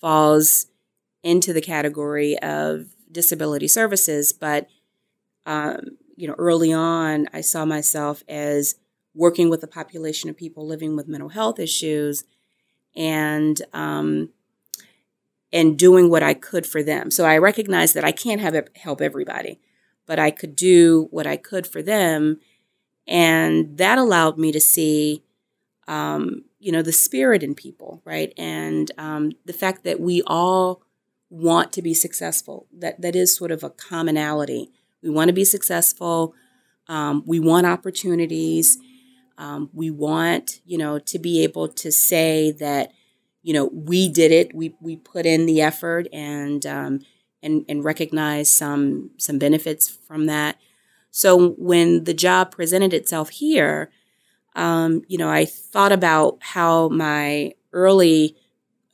falls 0.00 0.66
into 1.22 1.52
the 1.52 1.62
category 1.62 2.38
of 2.40 2.88
disability 3.10 3.68
services, 3.68 4.32
but 4.32 4.66
um, 5.46 5.98
you 6.16 6.26
know, 6.26 6.34
early 6.36 6.72
on, 6.72 7.28
I 7.32 7.40
saw 7.40 7.64
myself 7.64 8.22
as 8.28 8.76
working 9.14 9.50
with 9.50 9.62
a 9.62 9.68
population 9.68 10.28
of 10.28 10.36
people 10.36 10.66
living 10.66 10.96
with 10.96 11.08
mental 11.08 11.28
health 11.28 11.58
issues 11.58 12.24
and 12.96 13.60
um, 13.72 14.30
and 15.54 15.78
doing 15.78 16.10
what 16.10 16.22
I 16.22 16.34
could 16.34 16.66
for 16.66 16.82
them. 16.82 17.10
So 17.10 17.24
I 17.24 17.38
recognized 17.38 17.94
that 17.94 18.04
I 18.04 18.12
can't 18.12 18.40
have 18.40 18.68
help 18.74 19.00
everybody, 19.00 19.60
but 20.04 20.18
I 20.18 20.30
could 20.30 20.54
do 20.56 21.06
what 21.10 21.26
I 21.26 21.36
could 21.36 21.66
for 21.66 21.80
them, 21.80 22.40
and 23.06 23.78
that 23.78 23.96
allowed 23.96 24.36
me 24.36 24.52
to 24.52 24.60
see, 24.60 25.22
um, 25.86 26.44
you 26.58 26.72
know, 26.72 26.82
the 26.82 26.92
spirit 26.92 27.42
in 27.42 27.54
people, 27.54 28.02
right, 28.04 28.32
and 28.36 28.90
um, 28.98 29.32
the 29.46 29.52
fact 29.52 29.84
that 29.84 30.00
we 30.00 30.22
all 30.26 30.82
want 31.30 31.72
to 31.72 31.82
be 31.82 31.94
successful. 31.94 32.66
That 32.72 33.00
that 33.00 33.16
is 33.16 33.36
sort 33.36 33.50
of 33.50 33.62
a 33.62 33.70
commonality. 33.70 34.70
We 35.02 35.10
want 35.10 35.28
to 35.28 35.34
be 35.34 35.44
successful. 35.44 36.34
Um, 36.88 37.22
we 37.26 37.40
want 37.40 37.66
opportunities. 37.66 38.78
Um, 39.36 39.70
we 39.72 39.90
want, 39.90 40.60
you 40.64 40.78
know, 40.78 40.98
to 40.98 41.18
be 41.18 41.42
able 41.42 41.68
to 41.68 41.90
say 41.90 42.52
that, 42.52 42.92
you 43.44 43.54
know, 43.54 43.66
we 43.66 44.08
did 44.10 44.32
it. 44.32 44.54
We 44.54 44.74
we 44.80 44.96
put 44.96 45.26
in 45.26 45.46
the 45.46 45.62
effort 45.62 46.08
and 46.12 46.66
um, 46.66 47.00
and 47.44 47.64
and 47.68 47.84
recognize 47.84 48.50
some 48.50 49.12
some 49.18 49.38
benefits 49.38 49.88
from 49.88 50.26
that. 50.26 50.58
So 51.12 51.50
when 51.52 52.04
the 52.04 52.14
job 52.14 52.52
presented 52.52 52.94
itself 52.94 53.30
here, 53.30 53.90
um, 54.56 55.02
you 55.08 55.18
know, 55.18 55.30
I 55.30 55.44
thought 55.44 55.92
about 55.92 56.38
how 56.40 56.88
my 56.88 57.54
early 57.72 58.36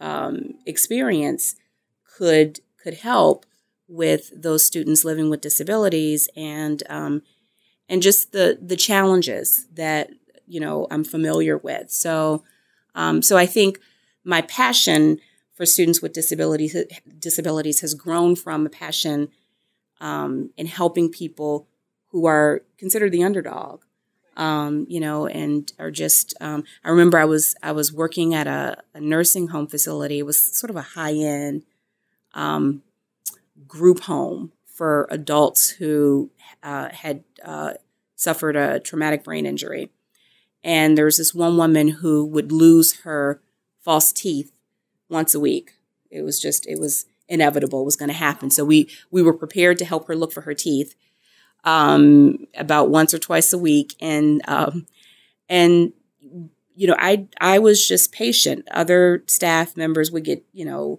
um, 0.01 0.55
experience 0.67 1.57
could 2.19 2.61
could 2.83 2.95
help 2.95 3.47
with 3.89 4.31
those 4.41 4.65
students 4.65 5.05
living 5.05 5.31
with 5.31 5.41
disabilities 5.41 6.29
and 6.37 6.83
um, 6.91 7.23
and 7.89 8.03
just 8.03 8.33
the 8.33 8.59
the 8.61 8.77
challenges 8.77 9.67
that 9.75 10.11
you 10.47 10.61
know 10.61 10.87
I'm 10.91 11.05
familiar 11.05 11.59
with. 11.59 11.91
So 11.91 12.45
um, 12.95 13.23
so 13.23 13.37
I 13.37 13.47
think 13.47 13.81
my 14.25 14.43
passion 14.43 15.19
for 15.55 15.67
students 15.67 16.01
with 16.01 16.13
disabilities 16.13 16.77
disabilities 17.19 17.81
has 17.81 17.95
grown 17.95 18.37
from 18.37 18.67
a 18.67 18.71
passion 18.71 19.29
um, 20.01 20.51
in 20.57 20.67
helping 20.67 21.11
people 21.11 21.67
who 22.09 22.27
are 22.27 22.63
considered 22.79 23.13
the 23.13 23.23
underdog. 23.23 23.83
Um, 24.37 24.87
you 24.89 25.01
know, 25.01 25.27
and 25.27 25.71
are 25.79 25.91
just. 25.91 26.35
Um, 26.41 26.65
I 26.83 26.91
remember 26.91 27.19
I 27.19 27.27
was 27.27 27.55
I 27.63 27.73
was 27.73 27.93
working 27.93 28.33
at 28.33 28.47
a, 28.47 28.79
a 28.95 29.01
nursing 29.01 29.49
home 29.49 29.67
facility. 29.67 30.21
It 30.21 30.27
was 30.27 30.41
sort 30.41 30.71
of 30.71 30.77
a 30.77 30.83
high 30.83 31.13
end 31.13 31.65
um, 32.33 32.83
group 33.67 34.01
home 34.05 34.53
for 34.65 35.07
adults 35.11 35.71
who 35.71 36.31
uh, 36.63 36.89
had 36.91 37.25
uh, 37.45 37.75
suffered 38.17 38.57
a 38.57 38.81
traumatic 38.81 39.25
brain 39.25 39.45
injury. 39.45 39.91
And 40.63 40.97
there 40.97 41.05
was 41.05 41.19
this 41.19 41.35
one 41.35 41.57
woman 41.57 41.89
who 41.89 42.25
would 42.25 42.53
lose 42.53 43.01
her 43.01 43.43
false 43.83 44.13
teeth 44.13 44.53
once 45.09 45.35
a 45.35 45.41
week. 45.41 45.73
It 46.11 46.23
was 46.23 46.41
just, 46.41 46.67
it 46.67 46.79
was 46.79 47.07
inevitable, 47.29 47.83
it 47.83 47.87
was 47.87 47.97
going 47.97 48.11
to 48.11 48.15
happen. 48.15 48.51
So 48.51 48.65
we 48.65 48.91
we 49.11 49.23
were 49.23 49.33
prepared 49.33 49.79
to 49.79 49.85
help 49.85 50.07
her 50.09 50.17
look 50.17 50.33
for 50.33 50.43
her 50.43 50.55
teeth 50.55 50.95
um, 51.65 52.47
about 52.57 52.91
once 52.91 53.15
or 53.15 53.19
twice 53.19 53.53
a 53.53 53.59
week, 53.59 53.95
and 54.01 54.43
um, 54.49 54.87
and 55.49 55.93
you 56.75 56.87
know, 56.87 56.97
I 56.99 57.29
I 57.41 57.59
was 57.59 57.87
just 57.87 58.13
patient. 58.13 58.67
Other 58.71 59.23
staff 59.27 59.77
members 59.77 60.11
would 60.11 60.25
get 60.25 60.45
you 60.53 60.65
know 60.65 60.99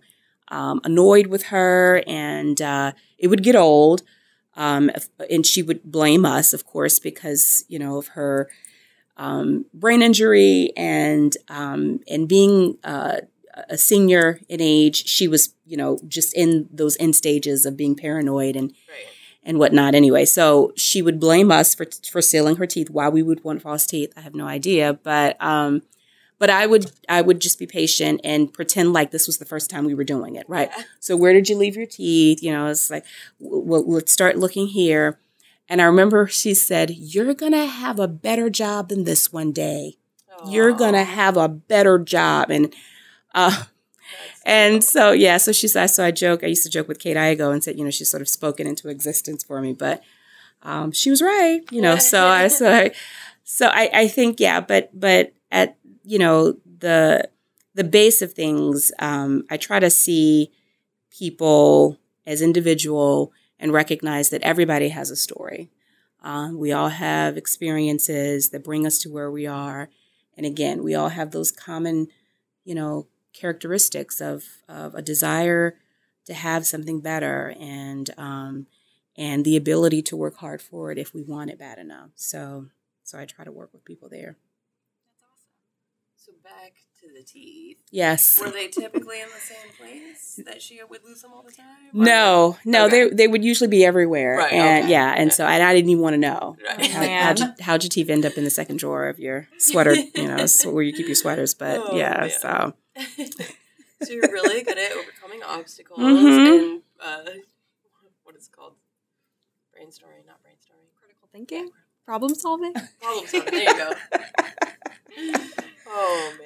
um, 0.49 0.81
annoyed 0.83 1.27
with 1.27 1.43
her, 1.43 2.03
and 2.07 2.61
uh, 2.61 2.93
it 3.17 3.27
would 3.27 3.43
get 3.43 3.55
old. 3.55 4.03
Um, 4.57 4.91
and 5.29 5.45
she 5.45 5.63
would 5.63 5.81
blame 5.83 6.25
us, 6.25 6.51
of 6.53 6.65
course, 6.65 6.99
because 6.99 7.63
you 7.67 7.79
know 7.79 7.97
of 7.97 8.09
her 8.09 8.49
um, 9.25 9.65
brain 9.73 10.01
injury 10.01 10.71
and 10.75 11.31
um, 11.49 11.99
and 12.13 12.27
being 12.27 12.77
uh, 12.83 13.17
a 13.69 13.77
senior 13.77 14.39
in 14.49 14.59
age. 14.61 15.07
She 15.07 15.27
was, 15.27 15.53
you 15.65 15.77
know, 15.77 15.99
just 16.07 16.33
in 16.33 16.67
those 16.71 16.97
end 16.99 17.15
stages 17.15 17.65
of 17.65 17.75
being 17.77 17.95
paranoid 17.95 18.55
and 18.55 18.67
Right. 18.89 19.05
and 19.43 19.59
whatnot. 19.59 19.93
Anyway, 19.95 20.25
so 20.25 20.71
she 20.75 21.01
would 21.01 21.19
blame 21.19 21.51
us 21.51 21.75
for 21.75 21.85
for 22.11 22.21
sealing 22.21 22.55
her 22.57 22.65
teeth. 22.65 22.89
Why 22.89 23.09
we 23.09 23.21
would 23.23 23.43
want 23.43 23.61
false 23.61 23.85
teeth, 23.85 24.11
I 24.17 24.21
have 24.21 24.35
no 24.35 24.47
idea. 24.47 24.93
But 24.93 25.35
um, 25.53 25.81
but 26.39 26.49
I 26.49 26.65
would 26.65 26.91
I 27.07 27.21
would 27.21 27.39
just 27.41 27.59
be 27.59 27.67
patient 27.67 28.21
and 28.23 28.51
pretend 28.51 28.93
like 28.93 29.11
this 29.11 29.27
was 29.27 29.37
the 29.37 29.45
first 29.45 29.69
time 29.69 29.85
we 29.85 29.93
were 29.93 30.03
doing 30.15 30.35
it. 30.35 30.45
Right. 30.47 30.69
Yeah. 30.75 30.83
So 30.99 31.15
where 31.15 31.33
did 31.33 31.49
you 31.49 31.57
leave 31.57 31.75
your 31.75 31.85
teeth? 31.85 32.41
You 32.41 32.51
know, 32.53 32.67
it's 32.67 32.89
like, 32.89 33.05
well, 33.39 33.83
let's 33.85 34.11
start 34.11 34.37
looking 34.37 34.67
here. 34.67 35.19
And 35.71 35.81
I 35.81 35.85
remember 35.85 36.27
she 36.27 36.53
said, 36.53 36.89
"You're 36.89 37.33
gonna 37.33 37.65
have 37.65 37.97
a 37.97 38.07
better 38.09 38.49
job 38.49 38.89
than 38.89 39.05
this 39.05 39.31
one 39.31 39.53
day. 39.53 39.95
You're 40.45 40.73
gonna 40.73 41.05
have 41.05 41.37
a 41.37 41.47
better 41.47 41.97
job." 41.97 42.51
And 42.51 42.75
uh, 43.33 43.63
and 44.45 44.83
so 44.83 45.13
yeah, 45.13 45.37
so 45.37 45.53
she 45.53 45.69
said. 45.69 45.87
So 45.87 46.03
I 46.03 46.11
joke. 46.11 46.43
I 46.43 46.47
used 46.47 46.63
to 46.63 46.69
joke 46.69 46.89
with 46.89 46.99
Kate 46.99 47.15
Igo 47.15 47.53
and 47.53 47.63
said, 47.63 47.77
you 47.77 47.85
know, 47.85 47.89
she's 47.89 48.11
sort 48.11 48.19
of 48.19 48.27
spoken 48.27 48.67
into 48.67 48.89
existence 48.89 49.45
for 49.45 49.61
me, 49.61 49.71
but 49.71 50.03
um, 50.61 50.91
she 50.91 51.09
was 51.09 51.21
right. 51.21 51.61
You 51.71 51.81
know, 51.81 51.95
so 51.95 52.27
I 52.27 52.49
so 52.49 52.69
I, 52.69 52.91
so 53.45 53.67
I, 53.67 53.89
I 53.93 54.07
think 54.09 54.41
yeah, 54.41 54.59
but 54.59 54.89
but 54.93 55.31
at 55.53 55.77
you 56.03 56.19
know 56.19 56.57
the 56.79 57.29
the 57.75 57.85
base 57.85 58.21
of 58.21 58.33
things, 58.33 58.91
um, 58.99 59.45
I 59.49 59.55
try 59.55 59.79
to 59.79 59.89
see 59.89 60.51
people 61.09 61.97
as 62.25 62.41
individual 62.41 63.31
and 63.61 63.71
recognize 63.71 64.29
that 64.31 64.41
everybody 64.41 64.89
has 64.89 65.09
a 65.09 65.15
story. 65.15 65.69
Um, 66.21 66.57
we 66.57 66.73
all 66.73 66.89
have 66.89 67.37
experiences 67.37 68.49
that 68.49 68.63
bring 68.63 68.85
us 68.85 68.97
to 68.99 69.09
where 69.11 69.31
we 69.31 69.47
are, 69.47 69.89
and 70.35 70.45
again, 70.45 70.83
we 70.83 70.93
all 70.93 71.09
have 71.09 71.31
those 71.31 71.51
common, 71.51 72.07
you 72.65 72.75
know, 72.75 73.07
characteristics 73.33 74.19
of 74.19 74.43
of 74.67 74.93
a 74.95 75.01
desire 75.01 75.77
to 76.25 76.33
have 76.33 76.65
something 76.65 76.99
better 76.99 77.55
and 77.59 78.11
um, 78.17 78.67
and 79.17 79.45
the 79.45 79.57
ability 79.57 80.01
to 80.01 80.17
work 80.17 80.37
hard 80.37 80.61
for 80.61 80.91
it 80.91 80.97
if 80.97 81.13
we 81.13 81.21
want 81.21 81.49
it 81.49 81.59
bad 81.59 81.77
enough. 81.77 82.09
So 82.15 82.67
so 83.03 83.19
I 83.19 83.25
try 83.25 83.45
to 83.45 83.51
work 83.51 83.71
with 83.73 83.85
people 83.85 84.09
there. 84.09 84.37
So 86.15 86.31
back 86.43 86.73
to 87.01 87.07
the 87.13 87.23
teeth. 87.23 87.77
Yes. 87.91 88.39
Were 88.39 88.49
they 88.51 88.67
typically 88.67 89.19
in 89.21 89.27
the 89.29 89.39
same 89.39 89.71
place 89.77 90.39
that 90.45 90.61
she 90.61 90.79
would 90.87 91.03
lose 91.03 91.21
them 91.21 91.31
all 91.33 91.41
the 91.43 91.51
time? 91.51 91.65
No, 91.93 92.57
no, 92.65 92.85
Okay. 92.85 93.09
they 93.09 93.15
they 93.15 93.27
would 93.27 93.43
usually 93.43 93.67
be 93.67 93.83
everywhere, 93.83 94.37
Right, 94.37 94.53
and 94.53 94.83
okay. 94.85 94.91
yeah, 94.91 95.13
and 95.17 95.33
so 95.33 95.45
and 95.45 95.61
I 95.63 95.73
didn't 95.73 95.89
even 95.89 96.01
want 96.03 96.13
to 96.13 96.17
know 96.19 96.57
Right. 96.65 96.85
how, 96.91 97.01
Man. 97.01 97.23
how'd, 97.23 97.39
you, 97.39 97.53
how'd 97.59 97.83
your 97.83 97.89
teeth 97.89 98.09
end 98.09 98.25
up 98.25 98.37
in 98.37 98.43
the 98.43 98.49
second 98.49 98.77
drawer 98.77 99.07
of 99.09 99.19
your 99.19 99.47
sweater, 99.57 99.95
you 99.95 100.27
know, 100.27 100.45
where 100.71 100.83
you 100.83 100.93
keep 100.93 101.07
your 101.07 101.15
sweaters. 101.15 101.53
But 101.53 101.79
Oh, 101.83 101.97
yeah, 101.97 102.19
man. 102.21 102.29
so 102.39 102.73
so 104.03 104.13
you're 104.13 104.31
really 104.31 104.63
good 104.63 104.77
at 104.77 104.91
overcoming 104.93 105.41
obstacles 105.43 105.99
Mhm. 105.99 106.59
and 106.73 106.81
uh, 107.01 107.31
what 108.23 108.35
is 108.35 108.47
it 108.47 108.51
called? 108.55 108.73
Brainstorming, 109.75 110.25
not 110.27 110.39
brainstorming. 110.43 110.93
Critical 110.99 111.27
thinking, 111.31 111.71
problem 112.05 112.35
solving. 112.35 112.73
Problem 113.01 113.25
solving. 113.27 113.51
There 113.51 113.63
you 113.63 113.77
go. 113.77 113.93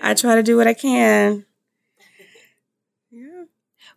I 0.05 0.13
try 0.13 0.35
to 0.35 0.43
do 0.43 0.55
what 0.55 0.67
I 0.67 0.75
can. 0.75 1.45
Yeah. 3.09 3.45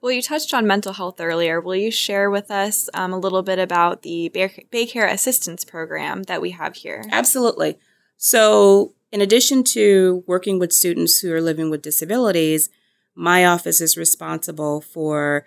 Well, 0.01 0.11
you 0.11 0.23
touched 0.23 0.55
on 0.55 0.67
mental 0.67 0.95
health 0.95 1.21
earlier. 1.21 1.61
Will 1.61 1.77
you 1.77 1.91
share 1.91 2.31
with 2.31 2.51
us 2.51 2.89
um, 2.95 3.13
a 3.13 3.19
little 3.19 3.43
bit 3.43 3.59
about 3.59 4.01
the 4.01 4.31
Bay- 4.31 4.67
Baycare 4.73 5.13
Assistance 5.13 5.67
Program 5.67 6.23
that 6.23 6.41
we 6.41 6.53
have 6.53 6.77
here? 6.77 7.05
Absolutely. 7.13 7.79
So, 8.17 8.95
in 9.13 9.21
addition 9.21 9.63
to 9.65 10.25
working 10.27 10.59
with 10.59 10.73
students 10.73 11.19
who 11.19 11.31
are 11.31 11.43
living 11.43 11.69
with 11.69 11.83
disabilities, 11.83 12.71
my 13.15 13.45
office 13.45 13.83
is 13.83 13.99
responsible 13.99 14.81
for 14.81 15.45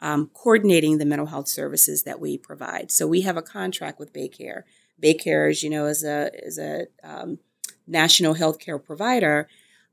um, 0.00 0.30
coordinating 0.34 0.98
the 0.98 1.04
mental 1.04 1.26
health 1.26 1.48
services 1.48 2.04
that 2.04 2.20
we 2.20 2.38
provide. 2.38 2.92
So, 2.92 3.08
we 3.08 3.22
have 3.22 3.36
a 3.36 3.42
contract 3.42 3.98
with 3.98 4.12
Baycare. 4.12 4.62
Baycare, 5.02 5.50
as 5.50 5.64
you 5.64 5.70
know, 5.70 5.86
is 5.86 6.04
a 6.04 6.30
is 6.32 6.58
a 6.58 6.86
um, 7.02 7.40
national 7.88 8.34
healthcare 8.34 8.82
provider, 8.82 9.48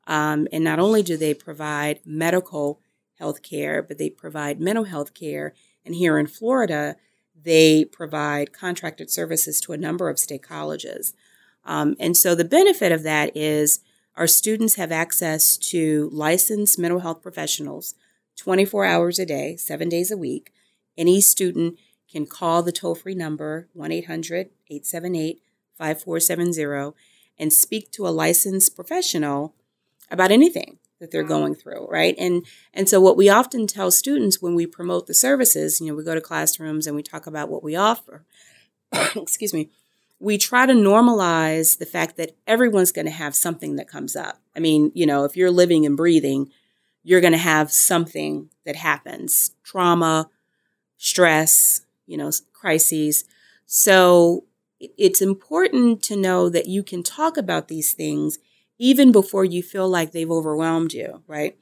um, 0.08 0.48
and 0.52 0.64
not 0.64 0.80
only 0.80 1.04
do 1.04 1.18
they 1.18 1.34
provide 1.34 2.00
medical 2.06 2.80
health 3.20 3.42
care, 3.42 3.82
but 3.82 3.98
they 3.98 4.10
provide 4.10 4.60
mental 4.60 4.86
health 4.86 5.14
care. 5.14 5.54
And 5.86 5.96
here 5.96 6.18
in 6.18 6.28
Florida, 6.28 6.96
they 7.42 7.86
provide 7.86 8.54
contracted 8.54 9.10
services 9.10 9.60
to 9.62 9.74
a 9.74 9.78
number 9.78 10.10
of 10.10 10.20
state 10.20 10.44
colleges. 10.44 11.14
Um, 11.66 11.96
and 12.00 12.18
so 12.18 12.36
the 12.36 12.46
benefit 12.46 12.92
of 12.92 13.04
that 13.04 13.36
is 13.36 13.80
our 14.16 14.28
students 14.28 14.76
have 14.76 14.92
access 14.92 15.58
to 15.58 16.10
licensed 16.12 16.78
mental 16.78 17.00
health 17.00 17.22
professionals 17.22 17.96
24 18.36 18.86
hours 18.86 19.20
a 19.20 19.26
day, 19.26 19.56
seven 19.56 19.90
days 19.90 20.12
a 20.12 20.18
week. 20.18 20.52
Any 20.98 21.22
student 21.22 21.78
can 22.12 22.26
call 22.26 22.62
the 22.62 22.72
toll 22.72 22.96
free 22.96 23.16
number 23.16 23.68
1 23.74 23.92
800 23.92 24.50
878 24.70 25.42
5470 25.78 26.96
and 27.40 27.52
speak 27.52 27.92
to 27.92 28.08
a 28.08 28.10
licensed 28.10 28.76
professional 28.76 29.56
about 30.10 30.32
anything 30.32 30.80
that 31.00 31.12
they're 31.12 31.24
mm-hmm. 31.24 31.30
going 31.30 31.56
through, 31.56 31.88
right? 31.90 32.16
And 32.18 32.46
and 32.74 32.88
so 32.88 33.02
what 33.02 33.18
we 33.18 33.30
often 33.30 33.68
tell 33.68 33.92
students 33.92 34.42
when 34.42 34.56
we 34.56 34.66
promote 34.66 35.08
the 35.08 35.14
services, 35.14 35.82
you 35.82 35.88
know, 35.88 35.96
we 35.96 36.04
go 36.04 36.16
to 36.16 36.22
classrooms 36.22 36.88
and 36.88 36.96
we 36.96 37.04
talk 37.04 37.28
about 37.28 37.50
what 37.50 37.64
we 37.64 37.76
offer. 37.76 38.26
excuse 39.16 39.54
me. 39.54 39.70
We 40.20 40.38
try 40.38 40.66
to 40.66 40.74
normalize 40.74 41.78
the 41.78 41.86
fact 41.86 42.16
that 42.18 42.38
everyone's 42.48 42.94
going 42.94 43.06
to 43.06 43.12
have 43.12 43.36
something 43.36 43.76
that 43.76 43.90
comes 43.90 44.16
up. 44.16 44.40
I 44.56 44.60
mean, 44.60 44.92
you 44.96 45.06
know, 45.06 45.26
if 45.26 45.36
you're 45.36 45.52
living 45.52 45.86
and 45.86 45.98
breathing, 45.98 46.50
you're 47.04 47.20
going 47.20 47.34
to 47.34 47.38
have 47.40 47.72
something 47.72 48.50
that 48.66 48.78
happens 48.78 49.52
trauma, 49.64 50.30
stress, 50.98 51.82
you 52.08 52.16
know, 52.18 52.32
crises. 52.54 53.26
So 53.66 54.46
it's 54.80 55.22
important 55.22 56.02
to 56.04 56.16
know 56.16 56.50
that 56.50 56.68
you 56.68 56.84
can 56.84 57.04
talk 57.04 57.36
about 57.36 57.68
these 57.68 57.94
things 57.94 58.40
even 58.84 59.14
before 59.14 59.46
you 59.46 59.64
feel 59.64 59.88
like 59.88 60.12
they've 60.12 60.30
overwhelmed 60.30 60.92
you, 60.92 61.24
right? 61.26 61.58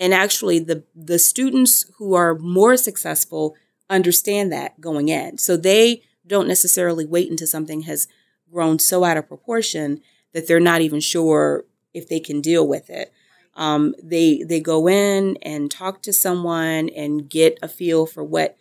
And 0.00 0.12
actually, 0.12 0.58
the 0.58 0.82
the 0.92 1.20
students 1.20 1.86
who 1.98 2.14
are 2.14 2.36
more 2.36 2.76
successful 2.76 3.54
understand 3.88 4.50
that 4.52 4.80
going 4.80 5.08
in, 5.08 5.38
so 5.38 5.56
they 5.56 6.02
don't 6.26 6.48
necessarily 6.48 7.06
wait 7.06 7.30
until 7.30 7.46
something 7.46 7.82
has 7.82 8.08
grown 8.50 8.80
so 8.80 9.04
out 9.04 9.16
of 9.16 9.28
proportion 9.28 10.00
that 10.32 10.48
they're 10.48 10.58
not 10.58 10.80
even 10.80 10.98
sure 10.98 11.64
if 11.92 12.08
they 12.08 12.18
can 12.18 12.40
deal 12.40 12.66
with 12.66 12.90
it. 12.90 13.12
Um, 13.54 13.94
they 14.02 14.42
they 14.42 14.58
go 14.58 14.88
in 14.88 15.38
and 15.42 15.70
talk 15.70 16.02
to 16.02 16.12
someone 16.12 16.88
and 16.88 17.30
get 17.30 17.56
a 17.62 17.68
feel 17.68 18.04
for 18.04 18.24
what 18.24 18.56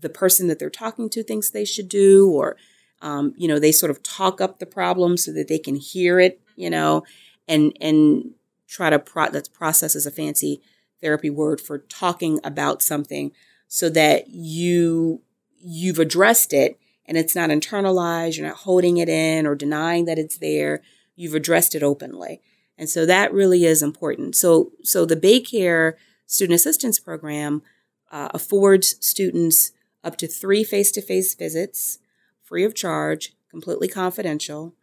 the 0.00 0.08
person 0.08 0.48
that 0.48 0.58
they're 0.58 0.68
talking 0.68 1.08
to 1.10 1.22
thinks 1.22 1.48
they 1.48 1.64
should 1.64 1.88
do, 1.88 2.28
or 2.28 2.56
um, 3.02 3.34
you 3.36 3.46
know, 3.46 3.60
they 3.60 3.70
sort 3.70 3.90
of 3.92 4.02
talk 4.02 4.40
up 4.40 4.58
the 4.58 4.66
problem 4.66 5.16
so 5.16 5.32
that 5.32 5.46
they 5.46 5.60
can 5.60 5.76
hear 5.76 6.18
it, 6.18 6.40
you 6.56 6.70
know, 6.70 7.04
and 7.48 7.76
and 7.80 8.32
try 8.68 8.90
to 8.90 8.98
pro- 8.98 9.30
that's 9.30 9.48
process 9.48 9.94
is 9.94 10.06
a 10.06 10.10
fancy 10.10 10.62
therapy 11.00 11.30
word 11.30 11.60
for 11.60 11.78
talking 11.78 12.40
about 12.44 12.80
something 12.82 13.32
so 13.68 13.88
that 13.90 14.28
you 14.30 15.20
you've 15.60 15.98
addressed 15.98 16.52
it 16.52 16.78
and 17.06 17.18
it's 17.18 17.34
not 17.34 17.50
internalized 17.50 18.36
you're 18.36 18.46
not 18.46 18.58
holding 18.58 18.96
it 18.96 19.08
in 19.08 19.46
or 19.46 19.54
denying 19.54 20.04
that 20.06 20.18
it's 20.18 20.38
there. 20.38 20.82
You've 21.14 21.34
addressed 21.34 21.74
it 21.74 21.82
openly. 21.82 22.40
And 22.78 22.88
so 22.88 23.04
that 23.04 23.32
really 23.32 23.64
is 23.64 23.82
important. 23.82 24.34
So 24.36 24.72
so 24.82 25.04
the 25.04 25.16
baycare 25.16 25.94
student 26.26 26.54
assistance 26.54 26.98
program 26.98 27.62
uh, 28.10 28.28
affords 28.32 28.96
students 29.04 29.72
up 30.04 30.16
to 30.16 30.26
three 30.26 30.64
face-to-face 30.64 31.34
visits 31.34 31.98
free 32.42 32.64
of 32.64 32.74
charge 32.74 33.34
completely 33.50 33.88
confidential 33.88 34.74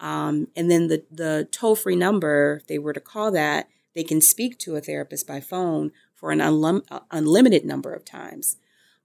um, 0.00 0.48
and 0.54 0.70
then 0.70 0.88
the, 0.88 1.04
the 1.10 1.48
toll 1.50 1.74
free 1.74 1.96
number, 1.96 2.58
if 2.60 2.66
they 2.66 2.78
were 2.78 2.92
to 2.92 3.00
call 3.00 3.30
that, 3.32 3.68
they 3.94 4.04
can 4.04 4.20
speak 4.20 4.58
to 4.58 4.76
a 4.76 4.80
therapist 4.80 5.26
by 5.26 5.40
phone 5.40 5.92
for 6.14 6.30
an 6.30 6.38
unlim- 6.38 6.84
uh, 6.90 7.00
unlimited 7.10 7.64
number 7.64 7.92
of 7.92 8.04
times. 8.04 8.56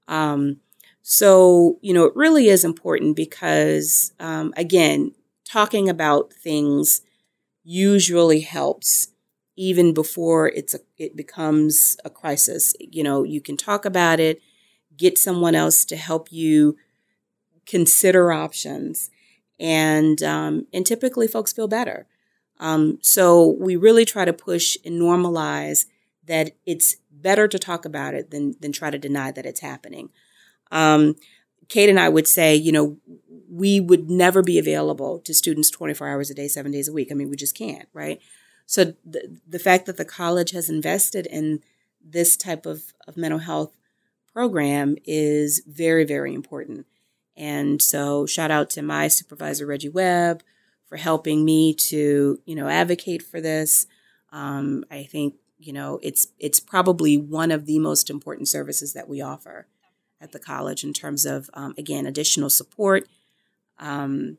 Um, 0.08 0.58
so, 1.02 1.80
you 1.82 1.94
know, 1.94 2.06
it 2.06 2.16
really 2.16 2.48
is 2.48 2.64
important 2.64 3.16
because, 3.16 4.14
um, 4.20 4.54
again, 4.58 5.14
talking 5.46 5.90
about 5.90 6.34
things 6.34 7.02
usually 7.64 8.42
helps 8.42 9.10
even 9.56 9.94
before 9.94 10.48
it's 10.50 10.74
a, 10.74 10.80
it 10.98 11.16
becomes 11.16 11.98
a 12.04 12.10
crisis. 12.10 12.74
You 12.80 13.04
know, 13.04 13.24
you 13.24 13.42
can 13.42 13.58
talk 13.58 13.86
about 13.86 14.20
it, 14.20 14.42
get 14.98 15.18
someone 15.18 15.56
else 15.56 15.86
to 15.86 15.96
help 15.96 16.32
you 16.32 16.78
consider 17.66 18.32
options 18.32 19.10
and 19.62 20.22
um, 20.24 20.66
and 20.74 20.86
typically 20.86 21.28
folks 21.28 21.54
feel 21.54 21.68
better. 21.68 22.08
Um, 22.60 22.98
so 23.02 23.56
we 23.60 23.76
really 23.76 24.04
try 24.04 24.26
to 24.26 24.34
push 24.34 24.76
and 24.84 25.00
normalize 25.00 25.86
that 26.26 26.52
it's 26.66 26.98
better 27.10 27.48
to 27.48 27.60
talk 27.60 27.86
about 27.86 28.16
it 28.16 28.32
than 28.32 28.56
than 28.60 28.72
try 28.74 28.90
to 28.90 28.98
deny 28.98 29.32
that 29.32 29.46
it's 29.46 29.62
happening. 29.62 30.10
Um, 30.72 31.16
Kate 31.70 31.90
and 31.90 32.00
I 32.00 32.10
would 32.10 32.28
say, 32.28 32.56
you 32.56 32.72
know, 32.72 32.98
we 33.50 33.80
would 33.80 34.10
never 34.10 34.42
be 34.42 34.58
available 34.58 35.20
to 35.20 35.34
students 35.34 35.70
24 35.70 36.08
hours 36.08 36.30
a 36.30 36.34
day, 36.34 36.48
seven 36.48 36.72
days 36.72 36.88
a 36.88 36.94
week. 36.94 37.10
I 37.12 37.14
mean, 37.14 37.30
we 37.30 37.36
just 37.38 37.58
can't, 37.58 37.88
right? 37.94 38.20
So 38.66 38.94
the, 39.06 39.40
the 39.48 39.60
fact 39.60 39.86
that 39.86 39.98
the 39.98 40.06
college 40.06 40.52
has 40.52 40.70
invested 40.70 41.28
in 41.28 41.62
this 42.04 42.36
type 42.36 42.66
of, 42.66 42.94
of 43.08 43.16
mental 43.16 43.40
health 43.40 43.76
program 44.34 44.98
is 45.06 45.62
very, 45.68 46.04
very 46.04 46.34
important. 46.34 46.86
And 47.36 47.82
so 47.82 48.26
shout 48.26 48.52
out 48.52 48.70
to 48.72 48.82
my 48.82 49.08
supervisor, 49.08 49.66
Reggie 49.66 49.90
Webb, 49.90 50.44
for 50.86 50.98
helping 50.98 51.46
me 51.46 51.74
to, 51.74 52.40
you 52.46 52.56
know, 52.56 52.68
advocate 52.68 53.24
for 53.24 53.40
this. 53.40 53.88
Um, 54.32 54.84
I 54.92 55.04
think, 55.04 55.36
you 55.58 55.74
know, 55.74 56.00
it's 56.02 56.28
it's 56.40 56.60
probably 56.60 57.18
one 57.18 57.52
of 57.52 57.66
the 57.66 57.80
most 57.80 58.10
important 58.10 58.48
services 58.48 58.94
that 58.94 59.08
we 59.08 59.22
offer 59.22 59.68
at 60.20 60.32
the 60.32 60.40
college 60.40 60.84
in 60.84 60.94
terms 60.94 61.26
of, 61.26 61.50
um, 61.54 61.74
again, 61.78 62.06
additional 62.06 62.50
support, 62.50 63.08
um, 63.80 64.38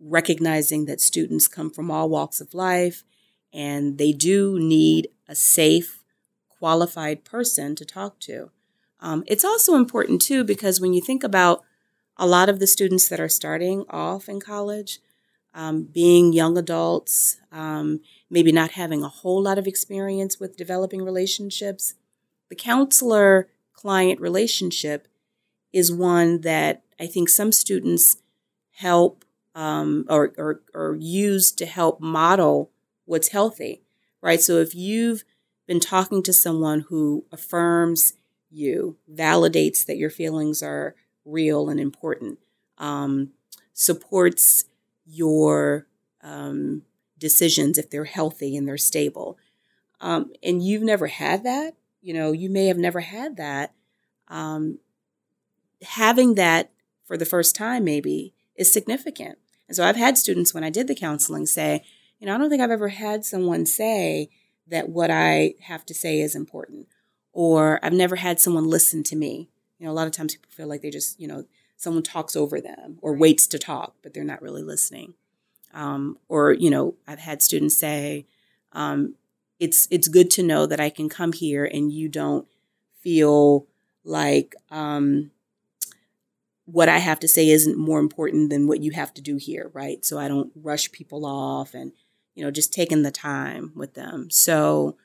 recognizing 0.00 0.86
that 0.86 1.00
students 1.00 1.48
come 1.48 1.70
from 1.70 1.90
all 1.90 2.08
walks 2.08 2.40
of 2.40 2.54
life 2.54 3.04
and 3.52 3.98
they 3.98 4.12
do 4.12 4.58
need 4.58 5.08
a 5.28 5.34
safe, 5.34 6.02
qualified 6.48 7.24
person 7.24 7.74
to 7.74 7.84
talk 7.84 8.18
to. 8.20 8.50
Um, 9.00 9.24
it's 9.26 9.44
also 9.44 9.74
important, 9.74 10.22
too, 10.22 10.44
because 10.44 10.80
when 10.80 10.92
you 10.92 11.00
think 11.00 11.22
about 11.22 11.64
a 12.18 12.26
lot 12.26 12.48
of 12.48 12.58
the 12.58 12.66
students 12.66 13.08
that 13.08 13.20
are 13.20 13.28
starting 13.28 13.84
off 13.88 14.28
in 14.28 14.40
college, 14.40 15.00
um, 15.54 15.84
being 15.84 16.32
young 16.32 16.58
adults, 16.58 17.38
um, 17.52 18.00
maybe 18.28 18.52
not 18.52 18.72
having 18.72 19.02
a 19.02 19.08
whole 19.08 19.42
lot 19.42 19.58
of 19.58 19.66
experience 19.66 20.38
with 20.38 20.56
developing 20.56 21.02
relationships, 21.02 21.94
the 22.48 22.56
counselor 22.56 23.48
client 23.72 24.20
relationship 24.20 25.06
is 25.72 25.92
one 25.92 26.40
that 26.40 26.82
I 26.98 27.06
think 27.06 27.28
some 27.28 27.52
students 27.52 28.16
help 28.72 29.24
um, 29.54 30.04
or, 30.08 30.32
or, 30.36 30.60
or 30.74 30.96
use 30.98 31.52
to 31.52 31.66
help 31.66 32.00
model 32.00 32.70
what's 33.04 33.28
healthy, 33.28 33.82
right? 34.22 34.40
So 34.40 34.58
if 34.58 34.74
you've 34.74 35.24
been 35.66 35.80
talking 35.80 36.22
to 36.22 36.32
someone 36.32 36.80
who 36.88 37.24
affirms 37.32 38.14
you, 38.50 38.96
validates 39.12 39.84
that 39.86 39.96
your 39.96 40.10
feelings 40.10 40.62
are 40.62 40.94
real 41.28 41.68
and 41.68 41.78
important, 41.78 42.38
um, 42.78 43.30
supports 43.72 44.64
your 45.06 45.86
um, 46.22 46.82
decisions 47.18 47.78
if 47.78 47.90
they're 47.90 48.04
healthy 48.04 48.56
and 48.56 48.66
they're 48.66 48.76
stable. 48.78 49.38
Um, 50.00 50.32
and 50.42 50.62
you've 50.62 50.82
never 50.82 51.08
had 51.08 51.44
that, 51.44 51.74
you 52.00 52.14
know, 52.14 52.32
you 52.32 52.48
may 52.48 52.66
have 52.66 52.78
never 52.78 53.00
had 53.00 53.36
that. 53.36 53.74
Um, 54.28 54.78
having 55.82 56.34
that 56.34 56.70
for 57.04 57.16
the 57.16 57.26
first 57.26 57.56
time, 57.56 57.84
maybe, 57.84 58.34
is 58.54 58.72
significant. 58.72 59.38
And 59.66 59.76
so 59.76 59.84
I've 59.84 59.96
had 59.96 60.16
students 60.16 60.54
when 60.54 60.64
I 60.64 60.70
did 60.70 60.88
the 60.88 60.94
counseling 60.94 61.46
say, 61.46 61.84
you 62.18 62.26
know, 62.26 62.34
I 62.34 62.38
don't 62.38 62.50
think 62.50 62.62
I've 62.62 62.70
ever 62.70 62.88
had 62.88 63.24
someone 63.24 63.66
say 63.66 64.30
that 64.66 64.88
what 64.88 65.10
I 65.10 65.54
have 65.62 65.86
to 65.86 65.94
say 65.94 66.20
is 66.20 66.34
important, 66.34 66.88
or 67.32 67.80
I've 67.82 67.92
never 67.92 68.16
had 68.16 68.40
someone 68.40 68.68
listen 68.68 69.02
to 69.04 69.16
me. 69.16 69.48
You 69.78 69.86
know, 69.86 69.92
a 69.92 69.94
lot 69.94 70.06
of 70.06 70.12
times 70.12 70.34
people 70.34 70.50
feel 70.50 70.66
like 70.66 70.82
they 70.82 70.90
just, 70.90 71.20
you 71.20 71.28
know, 71.28 71.44
someone 71.76 72.02
talks 72.02 72.34
over 72.34 72.60
them 72.60 72.98
or 73.00 73.14
waits 73.14 73.46
to 73.48 73.58
talk, 73.58 73.94
but 74.02 74.12
they're 74.12 74.24
not 74.24 74.42
really 74.42 74.62
listening. 74.62 75.14
Um, 75.72 76.18
or, 76.28 76.52
you 76.52 76.70
know, 76.70 76.94
I've 77.06 77.20
had 77.20 77.42
students 77.42 77.78
say, 77.78 78.26
um, 78.72 79.14
it's 79.60 79.88
it's 79.90 80.08
good 80.08 80.30
to 80.32 80.42
know 80.42 80.66
that 80.66 80.80
I 80.80 80.90
can 80.90 81.08
come 81.08 81.32
here 81.32 81.64
and 81.64 81.92
you 81.92 82.08
don't 82.08 82.46
feel 83.00 83.66
like 84.04 84.54
um, 84.70 85.30
what 86.64 86.88
I 86.88 86.98
have 86.98 87.18
to 87.20 87.28
say 87.28 87.48
isn't 87.48 87.76
more 87.76 87.98
important 87.98 88.50
than 88.50 88.66
what 88.66 88.82
you 88.82 88.92
have 88.92 89.12
to 89.14 89.22
do 89.22 89.36
here, 89.36 89.70
right? 89.72 90.04
So 90.04 90.18
I 90.18 90.28
don't 90.28 90.52
rush 90.54 90.92
people 90.92 91.26
off 91.26 91.74
and 91.74 91.92
you 92.34 92.44
know 92.44 92.50
just 92.50 92.72
taking 92.72 93.02
the 93.02 93.10
time 93.10 93.72
with 93.74 93.94
them. 93.94 94.30
So 94.30 94.96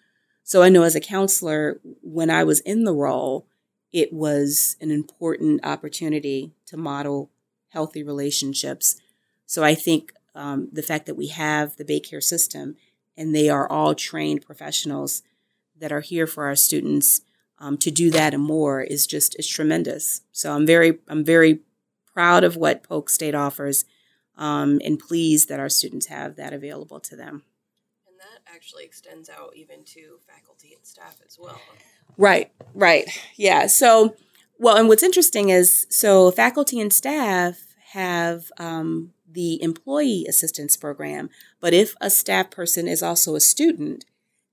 so 0.44 0.62
I 0.62 0.70
know 0.70 0.84
as 0.84 0.96
a 0.96 1.00
counselor 1.00 1.80
when 2.02 2.30
I 2.30 2.44
was 2.44 2.60
in 2.62 2.84
the 2.84 2.94
role, 2.94 3.48
it 3.94 4.12
was 4.12 4.76
an 4.82 4.92
important 4.92 5.64
opportunity 5.64 6.52
to 6.66 6.76
model 6.76 7.30
healthy 7.70 8.04
relationships. 8.04 9.00
So 9.46 9.64
I 9.64 9.76
think 9.76 10.12
um, 10.36 10.70
the 10.72 10.82
fact 10.82 11.06
that 11.06 11.16
we 11.16 11.28
have 11.28 11.78
the 11.78 11.86
Baycare 11.86 12.24
system 12.24 12.76
and 13.16 13.34
they 13.34 13.50
are 13.50 13.72
all 13.72 13.94
trained 13.94 14.46
professionals 14.46 15.22
that 15.80 15.92
are 15.92 16.02
here 16.02 16.28
for 16.28 16.46
our 16.46 16.56
students 16.56 17.22
um, 17.60 17.78
to 17.78 17.92
do 17.92 18.10
that 18.12 18.34
and 18.34 18.44
more 18.44 18.82
is 18.82 19.08
just 19.08 19.38
is 19.40 19.48
tremendous. 19.48 20.22
So 20.32 20.54
I'm 20.54 20.66
very 20.66 21.00
I'm 21.08 21.24
very 21.24 21.60
proud 22.12 22.44
of 22.44 22.58
what 22.58 22.84
Polk 22.84 23.10
State 23.10 23.36
offers, 23.36 23.86
um, 24.38 24.80
and 24.84 25.00
pleased 25.00 25.50
that 25.50 25.60
our 25.60 25.70
students 25.70 26.08
have 26.08 26.36
that 26.36 26.54
available 26.54 27.00
to 27.00 27.16
them. 27.16 27.44
Actually 28.54 28.86
extends 28.86 29.30
out 29.30 29.54
even 29.56 29.84
to 29.86 30.20
faculty 30.28 30.74
and 30.76 30.86
staff 30.86 31.18
as 31.26 31.38
well. 31.40 31.60
Right, 32.18 32.52
right, 32.74 33.06
yeah. 33.36 33.68
So, 33.68 34.16
well, 34.60 34.78
and 34.78 34.88
what's 34.88 35.04
interesting 35.04 35.50
is 35.50 35.88
so 35.90 36.30
faculty 36.32 36.80
and 36.80 36.94
staff 36.94 37.74
have 37.94 38.52
um, 38.58 39.14
the 39.30 39.62
employee 39.62 40.26
assistance 40.30 40.78
program, 40.78 41.30
but 41.60 41.74
if 41.74 41.96
a 42.00 42.10
staff 42.10 42.52
person 42.52 42.88
is 42.88 43.02
also 43.02 43.36
a 43.36 43.40
student, 43.40 44.06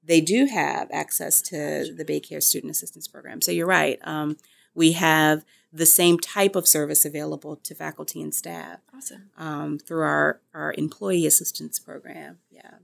they 0.03 0.21
do 0.21 0.47
have 0.47 0.89
access 0.91 1.43
to 1.43 1.95
the 1.95 2.05
Baycare 2.05 2.43
Student 2.43 2.71
Assistance 2.71 3.07
Program. 3.07 3.41
So 3.43 3.53
you're 3.53 3.67
right. 3.67 3.99
Um, 4.03 4.39
we 4.75 4.93
have 4.93 5.45
the 5.73 5.87
same 5.87 6.19
type 6.19 6.57
of 6.57 6.67
service 6.67 7.05
available 7.05 7.57
to 7.57 7.75
faculty 7.75 8.21
and 8.23 8.35
staff. 8.35 8.81
Awesome. 8.95 9.31
Um, 9.37 9.79
through 9.79 10.03
our, 10.03 10.41
our 10.55 10.75
employee 10.77 11.27
assistance 11.27 11.79
program. 11.79 12.39
Yeah. 12.51 12.79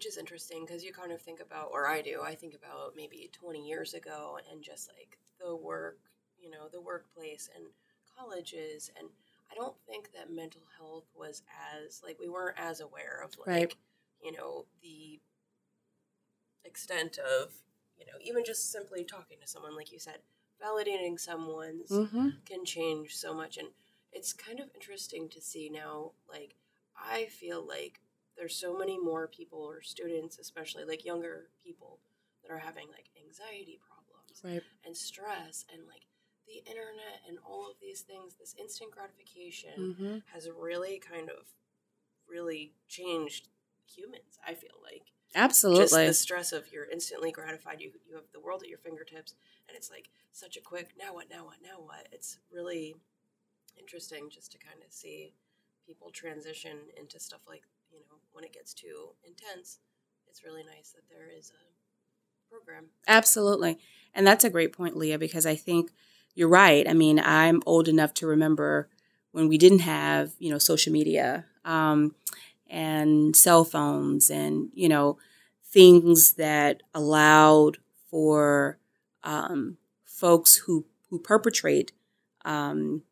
Which 0.00 0.06
is 0.06 0.16
interesting 0.16 0.64
because 0.64 0.82
you 0.82 0.94
kind 0.94 1.12
of 1.12 1.20
think 1.20 1.40
about, 1.40 1.68
or 1.72 1.86
I 1.86 2.00
do, 2.00 2.22
I 2.24 2.34
think 2.34 2.54
about 2.54 2.96
maybe 2.96 3.28
20 3.34 3.68
years 3.68 3.92
ago 3.92 4.38
and 4.50 4.62
just 4.62 4.88
like 4.88 5.18
the 5.38 5.54
work, 5.54 5.98
you 6.38 6.48
know, 6.50 6.68
the 6.72 6.80
workplace 6.80 7.50
and 7.54 7.66
colleges. 8.16 8.90
And 8.98 9.08
I 9.52 9.54
don't 9.54 9.76
think 9.86 10.10
that 10.14 10.32
mental 10.32 10.62
health 10.78 11.04
was 11.14 11.42
as, 11.84 12.00
like, 12.02 12.18
we 12.18 12.30
weren't 12.30 12.58
as 12.58 12.80
aware 12.80 13.20
of, 13.22 13.36
like, 13.36 13.46
Right. 13.46 13.74
you 14.24 14.32
know, 14.32 14.64
the 14.80 15.20
extent 16.64 17.18
of, 17.18 17.52
you 17.98 18.06
know, 18.06 18.14
even 18.22 18.42
just 18.42 18.72
simply 18.72 19.04
talking 19.04 19.36
to 19.42 19.46
someone, 19.46 19.76
like 19.76 19.92
you 19.92 19.98
said, 19.98 20.20
validating 20.62 21.20
someone's 21.20 21.90
Mm-hmm. 21.90 22.28
can 22.46 22.64
change 22.64 23.16
so 23.16 23.34
much 23.34 23.58
and 23.58 23.68
it's 24.12 24.32
kind 24.32 24.60
of 24.60 24.70
interesting 24.74 25.28
to 25.28 25.40
see 25.40 25.68
now 25.70 26.12
like 26.28 26.54
i 26.96 27.26
feel 27.26 27.66
like 27.66 28.00
there's 28.40 28.56
so 28.56 28.76
many 28.76 28.98
more 28.98 29.28
people 29.28 29.58
or 29.58 29.82
students 29.82 30.38
especially 30.38 30.84
like 30.84 31.04
younger 31.04 31.48
people 31.62 31.98
that 32.42 32.50
are 32.50 32.58
having 32.58 32.86
like 32.88 33.10
anxiety 33.24 33.78
problems 33.86 34.40
Right. 34.42 34.62
and 34.86 34.96
stress 34.96 35.66
and 35.72 35.82
like 35.86 36.06
the 36.46 36.58
internet 36.68 37.20
and 37.28 37.36
all 37.46 37.68
of 37.70 37.76
these 37.80 38.00
things 38.00 38.34
this 38.40 38.54
instant 38.58 38.90
gratification 38.92 39.76
Mm-hmm. 39.78 40.16
has 40.32 40.48
really 40.58 40.98
kind 40.98 41.28
of 41.28 41.44
really 42.28 42.72
changed 42.88 43.48
humans 43.86 44.38
i 44.46 44.54
feel 44.54 44.78
like 44.82 45.02
just 45.02 45.36
Absolutely. 45.36 46.06
the 46.06 46.14
stress 46.14 46.52
of 46.52 46.72
you're 46.72 46.88
instantly 46.90 47.30
gratified 47.30 47.80
you 47.80 47.90
you 48.08 48.14
have 48.14 48.24
the 48.32 48.40
world 48.40 48.62
at 48.62 48.68
your 48.68 48.78
fingertips 48.78 49.34
and 49.68 49.76
it's 49.76 49.90
like 49.90 50.08
such 50.32 50.56
a 50.56 50.60
quick 50.60 50.90
now 50.98 51.12
what 51.14 51.28
now 51.30 51.44
what 51.44 51.56
now 51.62 51.78
what 51.84 52.08
it's 52.12 52.38
really 52.52 52.94
interesting 53.78 54.28
just 54.30 54.50
to 54.52 54.58
kind 54.58 54.78
of 54.86 54.92
see 54.92 55.32
people 55.86 56.10
transition 56.10 56.78
into 56.96 57.18
stuff 57.20 57.40
like 57.48 57.62
you 57.92 57.98
know 58.00 58.18
when 58.32 58.44
it 58.44 58.52
gets 58.52 58.74
too 58.74 59.10
intense 59.26 59.78
it's 60.28 60.44
really 60.44 60.62
nice 60.64 60.90
that 60.92 61.08
there 61.10 61.28
is 61.36 61.50
a 61.50 61.62
program 62.48 62.86
Absolutely. 63.06 63.78
And 64.14 64.26
that's 64.26 64.44
a 64.44 64.50
great 64.50 64.72
point, 64.72 64.96
Leah, 64.96 65.18
because 65.18 65.46
I 65.46 65.54
think 65.54 65.90
you're 66.34 66.48
right. 66.48 66.88
I 66.88 66.94
mean, 66.94 67.20
I'm 67.20 67.62
old 67.64 67.86
enough 67.88 68.12
to 68.14 68.26
remember 68.26 68.88
when 69.32 69.46
we 69.48 69.56
didn't 69.56 69.80
have, 69.80 70.32
you 70.38 70.50
know, 70.50 70.58
social 70.58 70.92
media 70.92 71.44
um, 71.64 72.14
and 72.68 73.36
cell 73.36 73.64
phones 73.64 74.30
and, 74.30 74.70
you 74.74 74.88
know, 74.88 75.18
things 75.64 76.34
that 76.34 76.82
allowed 76.94 77.78
for 78.10 78.78
um, 79.22 79.76
folks 80.04 80.56
who, 80.56 80.86
who 81.10 81.20
perpetrate, 81.20 81.92
um, 82.44 83.02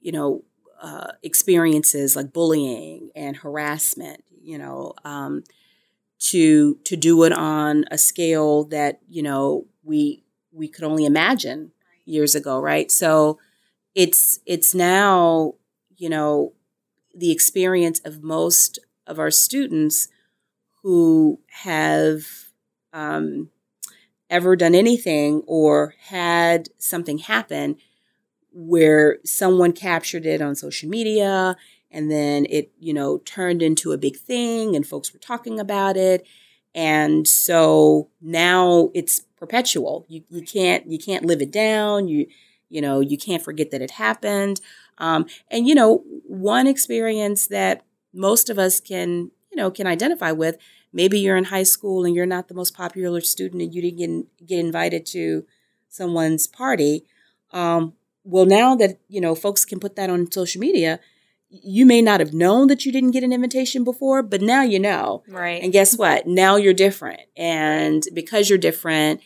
you 0.00 0.12
know, 0.12 0.44
uh, 0.80 1.12
experiences 1.22 2.14
like 2.14 2.32
bullying 2.32 3.07
and 3.18 3.36
harassment, 3.38 4.24
you 4.42 4.58
know, 4.58 4.94
um, 5.04 5.44
to 6.20 6.76
to 6.84 6.96
do 6.96 7.22
it 7.24 7.32
on 7.32 7.84
a 7.90 7.98
scale 7.98 8.64
that 8.64 9.00
you 9.08 9.22
know 9.22 9.66
we 9.84 10.22
we 10.52 10.68
could 10.68 10.84
only 10.84 11.04
imagine 11.04 11.72
years 12.04 12.34
ago 12.34 12.60
right? 12.60 12.90
So 12.90 13.38
it's 13.94 14.40
it's 14.46 14.74
now 14.74 15.54
you 15.96 16.08
know 16.08 16.52
the 17.14 17.32
experience 17.32 18.00
of 18.04 18.22
most 18.22 18.78
of 19.06 19.18
our 19.18 19.30
students 19.30 20.08
who 20.82 21.40
have 21.64 22.24
um, 22.92 23.50
ever 24.30 24.56
done 24.56 24.74
anything 24.74 25.42
or 25.46 25.94
had 26.08 26.68
something 26.78 27.18
happen 27.18 27.76
where 28.52 29.18
someone 29.24 29.72
captured 29.72 30.26
it 30.26 30.42
on 30.42 30.54
social 30.56 30.88
media 30.88 31.56
and 31.90 32.10
then 32.10 32.46
it 32.50 32.70
you 32.78 32.92
know 32.92 33.18
turned 33.18 33.62
into 33.62 33.92
a 33.92 33.98
big 33.98 34.16
thing 34.16 34.76
and 34.76 34.86
folks 34.86 35.12
were 35.12 35.18
talking 35.18 35.58
about 35.58 35.96
it. 35.96 36.26
And 36.74 37.26
so 37.26 38.08
now 38.20 38.90
it's 38.94 39.20
perpetual. 39.36 40.04
You, 40.08 40.22
you 40.28 40.42
can't 40.42 40.86
you 40.86 40.98
can't 40.98 41.24
live 41.24 41.40
it 41.40 41.50
down. 41.50 42.08
You 42.08 42.26
you 42.68 42.80
know 42.80 43.00
you 43.00 43.16
can't 43.16 43.42
forget 43.42 43.70
that 43.70 43.82
it 43.82 43.92
happened. 43.92 44.60
Um, 44.98 45.26
and 45.50 45.66
you 45.66 45.74
know 45.74 46.02
one 46.24 46.66
experience 46.66 47.46
that 47.48 47.84
most 48.12 48.50
of 48.50 48.58
us 48.58 48.80
can 48.80 49.30
you 49.50 49.56
know 49.56 49.70
can 49.70 49.86
identify 49.86 50.32
with 50.32 50.56
maybe 50.92 51.18
you're 51.18 51.36
in 51.36 51.44
high 51.44 51.62
school 51.62 52.04
and 52.04 52.14
you're 52.14 52.26
not 52.26 52.48
the 52.48 52.54
most 52.54 52.74
popular 52.74 53.20
student 53.20 53.62
and 53.62 53.74
you 53.74 53.82
didn't 53.82 53.98
get, 54.38 54.46
get 54.46 54.58
invited 54.58 55.04
to 55.06 55.44
someone's 55.88 56.46
party. 56.46 57.04
Um, 57.50 57.94
well 58.24 58.44
now 58.46 58.74
that 58.76 58.98
you 59.08 59.20
know 59.20 59.34
folks 59.34 59.64
can 59.64 59.80
put 59.80 59.96
that 59.96 60.10
on 60.10 60.30
social 60.30 60.60
media 60.60 61.00
you 61.50 61.86
may 61.86 62.02
not 62.02 62.20
have 62.20 62.34
known 62.34 62.66
that 62.68 62.84
you 62.84 62.92
didn't 62.92 63.12
get 63.12 63.24
an 63.24 63.32
invitation 63.32 63.84
before 63.84 64.22
but 64.22 64.42
now 64.42 64.62
you 64.62 64.78
know. 64.78 65.22
Right. 65.28 65.62
and 65.62 65.72
guess 65.72 65.96
what? 65.96 66.26
Now 66.26 66.56
you're 66.56 66.74
different. 66.74 67.22
And 67.36 68.02
because 68.14 68.48
you're 68.48 68.58
different 68.58 69.20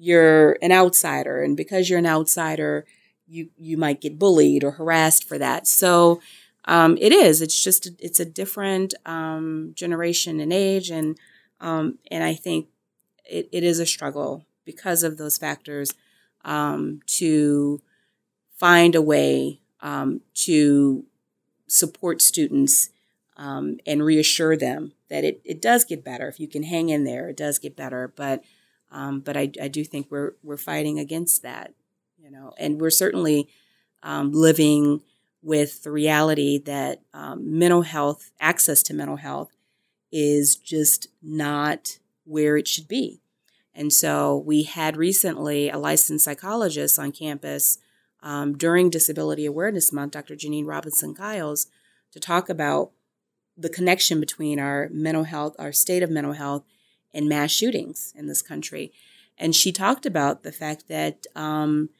you're 0.00 0.56
an 0.62 0.70
outsider. 0.70 1.42
And 1.42 1.56
because 1.56 1.88
you're 1.90 1.98
an 1.98 2.06
outsider 2.06 2.84
you 3.26 3.50
you 3.56 3.76
might 3.76 4.00
get 4.00 4.18
bullied 4.18 4.64
or 4.64 4.72
harassed 4.72 5.24
for 5.28 5.38
that. 5.38 5.66
So 5.66 6.20
um, 6.64 6.98
it 7.00 7.12
is. 7.12 7.40
It's 7.40 7.62
just 7.62 7.88
it's 7.98 8.20
a 8.20 8.24
different 8.24 8.94
um, 9.06 9.72
generation 9.74 10.40
and 10.40 10.52
age. 10.52 10.90
And 10.90 11.16
um, 11.60 11.98
and 12.10 12.24
i 12.24 12.34
think 12.34 12.68
it, 13.24 13.48
it 13.52 13.64
is 13.64 13.78
a 13.78 13.86
struggle 13.86 14.46
because 14.64 15.02
of 15.02 15.16
those 15.16 15.38
factors 15.38 15.92
um, 16.44 17.00
to 17.06 17.80
find 18.56 18.94
a 18.94 19.02
way 19.02 19.60
um, 19.80 20.20
to 20.34 21.04
support 21.68 22.20
students 22.20 22.90
um, 23.36 23.78
and 23.86 24.02
reassure 24.04 24.56
them 24.56 24.92
that 25.08 25.24
it, 25.24 25.40
it 25.44 25.62
does 25.62 25.84
get 25.84 26.04
better 26.04 26.28
if 26.28 26.40
you 26.40 26.48
can 26.48 26.64
hang 26.64 26.88
in 26.88 27.04
there. 27.04 27.28
It 27.28 27.36
does 27.36 27.58
get 27.58 27.76
better, 27.76 28.12
but 28.16 28.42
um, 28.90 29.20
but 29.20 29.36
I, 29.36 29.50
I 29.60 29.68
do 29.68 29.84
think 29.84 30.08
we're 30.10 30.32
we're 30.42 30.56
fighting 30.56 30.98
against 30.98 31.42
that, 31.42 31.74
you 32.18 32.30
know, 32.30 32.54
and 32.58 32.80
we're 32.80 32.90
certainly 32.90 33.48
um, 34.02 34.32
living 34.32 35.02
with 35.42 35.82
the 35.82 35.90
reality 35.90 36.58
that 36.58 37.02
um, 37.14 37.58
mental 37.58 37.82
health 37.82 38.32
access 38.40 38.82
to 38.84 38.94
mental 38.94 39.16
health 39.16 39.54
is 40.10 40.56
just 40.56 41.08
not 41.22 41.98
where 42.24 42.56
it 42.56 42.66
should 42.66 42.88
be. 42.88 43.20
And 43.74 43.92
so 43.92 44.36
we 44.36 44.64
had 44.64 44.96
recently 44.96 45.70
a 45.70 45.78
licensed 45.78 46.24
psychologist 46.24 46.98
on 46.98 47.12
campus 47.12 47.78
um, 48.22 48.56
during 48.56 48.90
Disability 48.90 49.46
Awareness 49.46 49.92
Month, 49.92 50.12
Dr. 50.12 50.34
Janine 50.34 50.66
Robinson 50.66 51.14
Giles, 51.14 51.66
to 52.12 52.20
talk 52.20 52.48
about 52.48 52.92
the 53.56 53.68
connection 53.68 54.20
between 54.20 54.58
our 54.58 54.88
mental 54.92 55.24
health, 55.24 55.54
our 55.58 55.72
state 55.72 56.02
of 56.02 56.10
mental 56.10 56.32
health, 56.32 56.64
and 57.12 57.28
mass 57.28 57.50
shootings 57.50 58.12
in 58.16 58.26
this 58.26 58.42
country. 58.42 58.92
And 59.36 59.54
she 59.54 59.72
talked 59.72 60.06
about 60.06 60.42
the 60.42 60.52
fact 60.52 60.88
that, 60.88 61.26
um, 61.34 61.90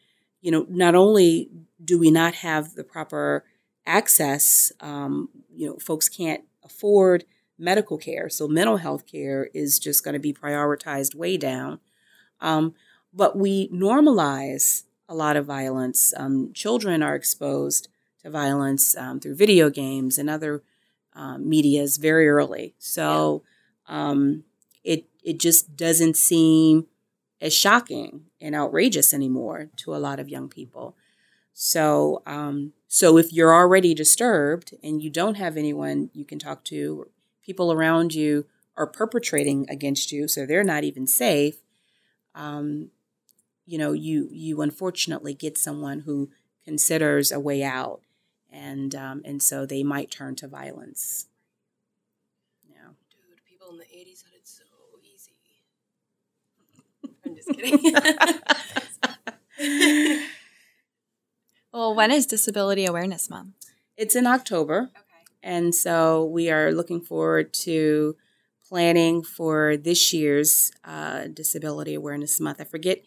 you 0.41 0.51
know, 0.51 0.67
not 0.69 0.95
only 0.95 1.51
do 1.83 1.99
we 1.99 2.11
not 2.11 2.35
have 2.37 2.75
the 2.75 2.85
proper 2.85 3.45
access, 3.87 4.73
um, 4.81 5.29
you 5.53 5.67
know, 5.67 5.77
folks 5.79 6.09
can't 6.09 6.45
afford 6.65 7.25
medical 7.59 7.99
care. 7.99 8.29
So 8.29 8.47
mental 8.47 8.77
health 8.77 9.07
care 9.07 9.49
is 9.55 9.79
just 9.79 10.05
going 10.05 10.15
to 10.15 10.21
be 10.21 10.33
prioritized 10.33 11.15
way 11.15 11.37
down. 11.37 11.81
Um, 12.41 12.75
but 13.13 13.37
we 13.37 13.69
normalize 13.71 14.85
a 15.09 15.14
lot 15.14 15.37
of 15.37 15.47
violence. 15.47 16.12
Um, 16.16 16.53
children 16.53 17.03
are 17.03 17.14
exposed 17.14 17.88
to 18.23 18.31
violence 18.31 18.97
um, 18.97 19.21
through 19.21 19.37
video 19.37 19.71
games 19.71 20.18
and 20.18 20.29
other 20.29 20.62
um, 21.14 21.49
medias 21.49 21.97
very 21.97 22.29
early. 22.29 22.75
So 22.79 23.42
um, 23.87 24.44
it 24.85 25.07
it 25.23 25.38
just 25.38 25.77
doesn't 25.77 26.16
seem 26.16 26.87
as 27.40 27.55
shocking 27.55 28.23
and 28.40 28.55
outrageous 28.55 29.14
anymore 29.14 29.71
to 29.77 29.94
a 29.94 29.99
lot 29.99 30.21
of 30.21 30.29
young 30.29 30.49
people. 30.49 30.97
So 31.53 32.23
um, 32.27 32.73
so 32.87 33.16
if 33.18 33.33
you're 33.33 33.55
already 33.55 33.94
disturbed 33.94 34.75
and 34.83 35.03
you 35.03 35.11
don't 35.11 35.37
have 35.37 35.57
anyone 35.57 36.11
you 36.12 36.25
can 36.25 36.38
talk 36.38 36.64
to, 36.64 37.09
people 37.42 37.73
around 37.73 38.14
you 38.14 38.47
are 38.77 38.87
perpetrating 38.87 39.66
against 39.68 40.12
you, 40.12 40.29
so 40.29 40.47
they're 40.47 40.62
not 40.62 40.85
even 40.85 41.07
safe. 41.07 41.57
Um, 42.35 42.90
you 43.69 43.77
know, 43.77 43.93
you 43.93 44.29
you 44.33 44.63
unfortunately 44.63 45.35
get 45.35 45.59
someone 45.59 46.01
who 46.01 46.31
considers 46.65 47.31
a 47.31 47.39
way 47.39 47.63
out, 47.63 48.01
and 48.51 48.95
um, 48.95 49.21
and 49.25 49.43
so 49.43 49.67
they 49.67 49.83
might 49.83 50.11
turn 50.11 50.35
to 50.37 50.49
violence. 50.49 51.27
Yeah. 52.67 52.93
Dude, 53.11 53.45
people 53.47 53.69
in 53.71 53.77
the 53.77 53.85
80s 53.85 54.25
had 54.25 54.35
it 54.35 54.49
so 54.49 54.65
easy. 55.05 55.33
I'm 57.25 57.35
just 57.37 57.51
kidding. 59.59 60.19
Well, 61.79 61.95
when 61.95 62.11
is 62.11 62.27
Disability 62.27 62.87
Awareness 62.87 63.29
Month? 63.29 63.55
It's 63.97 64.17
in 64.17 64.27
October. 64.27 64.91
Okay. 64.91 65.03
And 65.43 65.75
so 65.75 66.25
we 66.25 66.51
are 66.51 66.73
looking 66.73 67.01
forward 67.01 67.53
to 67.65 68.17
planning 68.69 69.23
for 69.23 69.77
this 69.77 70.13
year's 70.13 70.73
uh, 70.85 71.27
Disability 71.33 71.95
Awareness 71.95 72.41
Month. 72.41 72.61
I 72.61 72.65
forget 72.65 73.03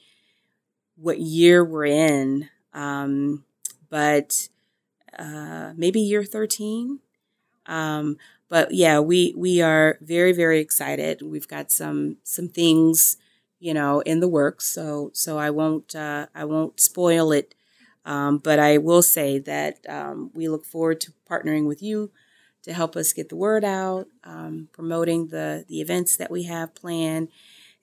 what 1.01 1.19
year 1.19 1.63
we're 1.63 1.85
in, 1.85 2.49
um, 2.73 3.43
but 3.89 4.49
uh, 5.17 5.73
maybe 5.75 5.99
year 6.01 6.23
13. 6.23 6.99
Um, 7.65 8.17
but 8.49 8.73
yeah, 8.73 8.99
we 8.99 9.33
we 9.37 9.61
are 9.61 9.97
very 10.01 10.33
very 10.33 10.59
excited. 10.59 11.21
We've 11.21 11.47
got 11.47 11.71
some 11.71 12.17
some 12.23 12.49
things, 12.49 13.17
you 13.59 13.73
know, 13.73 14.01
in 14.01 14.19
the 14.19 14.27
works. 14.27 14.67
So 14.67 15.11
so 15.13 15.37
I 15.37 15.49
won't 15.49 15.95
uh, 15.95 16.27
I 16.35 16.45
won't 16.45 16.79
spoil 16.79 17.31
it. 17.31 17.55
Um, 18.05 18.39
but 18.39 18.59
I 18.59 18.77
will 18.77 19.03
say 19.03 19.37
that 19.39 19.77
um, 19.87 20.31
we 20.33 20.49
look 20.49 20.65
forward 20.65 20.99
to 21.01 21.13
partnering 21.29 21.67
with 21.67 21.83
you 21.83 22.11
to 22.63 22.73
help 22.73 22.95
us 22.95 23.13
get 23.13 23.29
the 23.29 23.35
word 23.35 23.63
out, 23.63 24.07
um, 24.23 24.69
promoting 24.73 25.27
the 25.27 25.65
the 25.67 25.81
events 25.81 26.17
that 26.17 26.31
we 26.31 26.43
have 26.43 26.75
planned, 26.75 27.29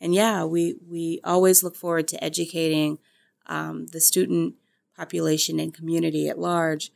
and 0.01 0.15
yeah, 0.15 0.45
we 0.45 0.77
we 0.89 1.21
always 1.25 1.63
look 1.63 1.77
forward 1.77 2.09
to 2.09 2.23
educating 2.25 2.99
um, 3.47 3.87
the 3.89 4.01
student 4.01 4.55
population 4.97 5.59
and 5.59 5.75
community 5.75 6.29
at 6.29 6.39
large 6.39 6.91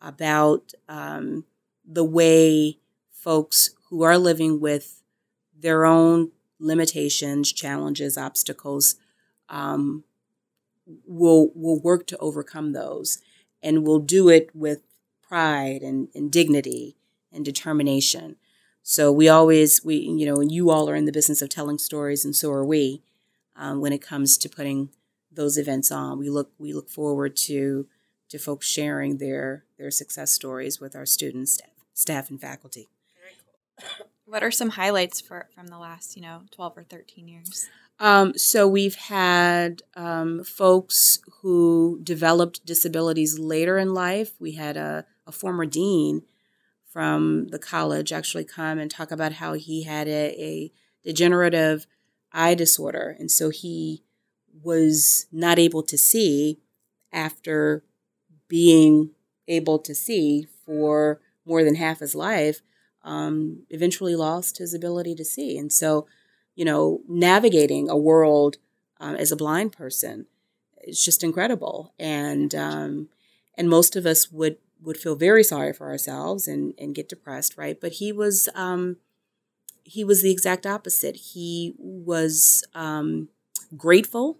about 0.00 0.72
um, 0.88 1.44
the 1.84 2.04
way 2.04 2.78
folks 3.12 3.70
who 3.90 4.02
are 4.02 4.18
living 4.18 4.60
with 4.60 5.02
their 5.58 5.84
own 5.84 6.30
limitations, 6.60 7.52
challenges, 7.52 8.16
obstacles 8.16 8.96
um, 9.48 10.04
will 11.06 11.50
will 11.54 11.80
work 11.80 12.06
to 12.06 12.18
overcome 12.18 12.72
those, 12.72 13.18
and 13.62 13.86
will 13.86 13.98
do 13.98 14.28
it 14.28 14.50
with 14.54 14.82
pride 15.22 15.82
and, 15.82 16.08
and 16.14 16.30
dignity 16.32 16.96
and 17.32 17.44
determination. 17.44 18.36
So 18.90 19.12
we 19.12 19.28
always 19.28 19.84
we 19.84 19.96
you 19.96 20.24
know 20.24 20.40
and 20.40 20.50
you 20.50 20.70
all 20.70 20.88
are 20.88 20.94
in 20.94 21.04
the 21.04 21.12
business 21.12 21.42
of 21.42 21.50
telling 21.50 21.76
stories, 21.76 22.24
and 22.24 22.34
so 22.34 22.50
are 22.50 22.64
we. 22.64 23.02
Um, 23.54 23.82
when 23.82 23.92
it 23.92 24.00
comes 24.00 24.38
to 24.38 24.48
putting 24.48 24.88
those 25.30 25.58
events 25.58 25.92
on, 25.92 26.18
we 26.18 26.30
look 26.30 26.52
we 26.56 26.72
look 26.72 26.88
forward 26.88 27.36
to 27.48 27.86
to 28.30 28.38
folks 28.38 28.66
sharing 28.66 29.18
their 29.18 29.64
their 29.76 29.90
success 29.90 30.32
stories 30.32 30.80
with 30.80 30.96
our 30.96 31.04
students, 31.04 31.52
staff, 31.52 31.70
staff 31.92 32.30
and 32.30 32.40
faculty. 32.40 32.88
What 34.24 34.42
are 34.42 34.50
some 34.50 34.70
highlights 34.70 35.22
for 35.22 35.48
from 35.54 35.68
the 35.68 35.78
last, 35.78 36.14
you 36.14 36.20
know, 36.20 36.42
12 36.50 36.76
or 36.76 36.82
13 36.82 37.28
years? 37.28 37.66
Um, 37.98 38.36
so 38.36 38.68
we've 38.68 38.94
had 38.94 39.80
um, 39.96 40.44
folks 40.44 41.20
who 41.40 41.98
developed 42.02 42.66
disabilities 42.66 43.38
later 43.38 43.78
in 43.78 43.94
life. 43.94 44.32
We 44.38 44.52
had 44.52 44.76
a, 44.76 45.06
a, 45.26 45.32
former 45.32 45.64
dean 45.64 46.24
from 46.98 47.46
the 47.50 47.60
college 47.60 48.12
actually 48.12 48.42
come 48.42 48.76
and 48.80 48.90
talk 48.90 49.12
about 49.12 49.34
how 49.34 49.52
he 49.52 49.84
had 49.84 50.08
a, 50.08 50.34
a 50.42 50.72
degenerative 51.04 51.86
eye 52.32 52.56
disorder, 52.56 53.14
and 53.20 53.30
so 53.30 53.50
he 53.50 54.02
was 54.64 55.26
not 55.30 55.60
able 55.60 55.80
to 55.84 55.96
see 55.96 56.58
after 57.12 57.84
being 58.48 59.10
able 59.46 59.78
to 59.78 59.94
see 59.94 60.48
for 60.66 61.20
more 61.46 61.62
than 61.62 61.76
half 61.76 62.00
his 62.00 62.16
life. 62.16 62.62
Um, 63.04 63.62
eventually 63.70 64.16
lost 64.16 64.58
his 64.58 64.74
ability 64.74 65.14
to 65.14 65.24
see, 65.24 65.56
and 65.56 65.72
so 65.72 66.08
you 66.56 66.64
know, 66.64 67.02
navigating 67.06 67.88
a 67.88 67.96
world 67.96 68.56
um, 68.98 69.14
as 69.14 69.30
a 69.30 69.36
blind 69.36 69.70
person 69.70 70.26
is 70.82 71.04
just 71.04 71.22
incredible. 71.22 71.94
And 71.96 72.52
um, 72.56 73.08
and 73.56 73.70
most 73.70 73.94
of 73.94 74.04
us 74.04 74.32
would 74.32 74.56
would 74.82 74.96
feel 74.96 75.16
very 75.16 75.42
sorry 75.42 75.72
for 75.72 75.88
ourselves 75.88 76.46
and 76.48 76.74
and 76.78 76.94
get 76.94 77.08
depressed, 77.08 77.56
right? 77.56 77.80
But 77.80 77.92
he 77.92 78.12
was 78.12 78.48
um, 78.54 78.96
he 79.84 80.04
was 80.04 80.22
the 80.22 80.30
exact 80.30 80.66
opposite. 80.66 81.16
He 81.16 81.74
was 81.78 82.64
um, 82.74 83.28
grateful. 83.76 84.38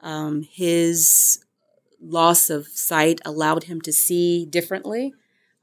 Um, 0.00 0.42
his 0.42 1.44
loss 2.00 2.50
of 2.50 2.66
sight 2.68 3.20
allowed 3.24 3.64
him 3.64 3.80
to 3.82 3.92
see 3.92 4.46
differently. 4.46 5.14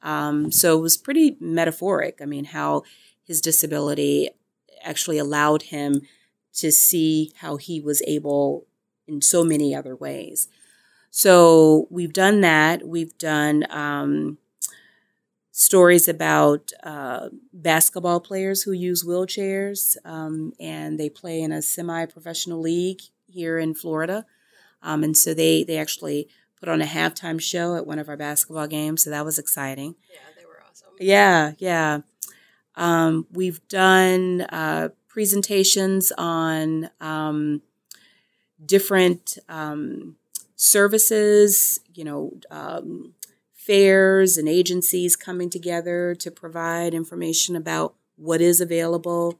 Um, 0.01 0.51
so 0.51 0.77
it 0.77 0.81
was 0.81 0.97
pretty 0.97 1.37
metaphoric. 1.39 2.19
I 2.21 2.25
mean, 2.25 2.45
how 2.45 2.83
his 3.25 3.41
disability 3.41 4.29
actually 4.83 5.17
allowed 5.17 5.63
him 5.63 6.01
to 6.55 6.71
see 6.71 7.31
how 7.37 7.57
he 7.57 7.79
was 7.79 8.01
able 8.05 8.67
in 9.07 9.21
so 9.21 9.43
many 9.43 9.73
other 9.73 9.95
ways. 9.95 10.47
So 11.15 11.85
we've 11.91 12.11
done 12.11 12.41
that. 12.41 12.87
We've 12.87 13.15
done 13.19 13.67
um, 13.69 14.39
stories 15.51 16.07
about 16.07 16.71
uh, 16.81 17.29
basketball 17.53 18.19
players 18.19 18.63
who 18.63 18.71
use 18.71 19.03
wheelchairs 19.03 19.95
um, 20.05 20.53
and 20.59 20.99
they 20.99 21.11
play 21.11 21.39
in 21.43 21.51
a 21.51 21.61
semi 21.61 22.07
professional 22.07 22.59
league 22.59 23.01
here 23.27 23.59
in 23.59 23.75
Florida. 23.75 24.25
Um, 24.81 25.03
and 25.03 25.15
so 25.15 25.35
they, 25.35 25.63
they 25.63 25.77
actually 25.77 26.29
put 26.59 26.67
on 26.67 26.81
a 26.81 26.85
halftime 26.85 27.39
show 27.39 27.75
at 27.75 27.85
one 27.85 27.99
of 27.99 28.09
our 28.09 28.17
basketball 28.17 28.65
games. 28.65 29.03
So 29.03 29.11
that 29.11 29.23
was 29.23 29.37
exciting. 29.37 29.93
yeah, 30.11 30.17
they 30.35 30.47
were 30.47 30.63
awesome. 30.67 30.95
Yeah, 30.99 31.51
yeah. 31.59 31.99
Um, 32.75 33.27
we've 33.31 33.65
done 33.67 34.41
uh, 34.49 34.89
presentations 35.07 36.11
on 36.17 36.89
um, 36.99 37.61
different 38.65 39.37
um, 39.47 40.15
services, 40.55 41.79
you 41.93 42.03
know, 42.03 42.33
um, 42.49 43.13
fairs 43.53 44.37
and 44.37 44.49
agencies 44.49 45.15
coming 45.15 45.49
together 45.49 46.15
to 46.15 46.29
provide 46.29 46.93
information 46.93 47.55
about 47.55 47.95
what 48.15 48.41
is 48.41 48.61
available. 48.61 49.39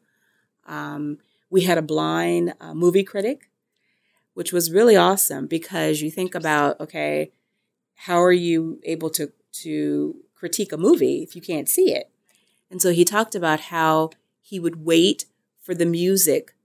Um, 0.66 1.18
we 1.50 1.62
had 1.62 1.78
a 1.78 1.84
blind 1.84 2.54
uh, 2.60 2.74
movie 2.74 3.04
critic, 3.04 3.50
which 4.34 4.52
was 4.52 4.72
really 4.72 4.96
awesome 4.96 5.48
because 5.48 6.02
you 6.02 6.10
think 6.10 6.36
about, 6.36 6.80
okay, 6.80 7.32
how 7.96 8.22
are 8.22 8.32
you 8.32 8.80
able 8.84 9.10
to 9.12 9.32
to 9.52 10.16
critique 10.34 10.72
a 10.72 10.78
movie 10.78 11.22
if 11.22 11.36
you 11.36 11.42
can't 11.42 11.70
see 11.70 11.94
it? 11.94 12.10
And 12.72 12.82
so 12.82 12.92
he 12.92 13.06
talked 13.06 13.36
about 13.36 13.60
how 13.60 14.10
he 14.42 14.60
would 14.60 14.84
wait 14.84 15.26
for 15.62 15.76
the 15.76 15.86
music 15.86 16.56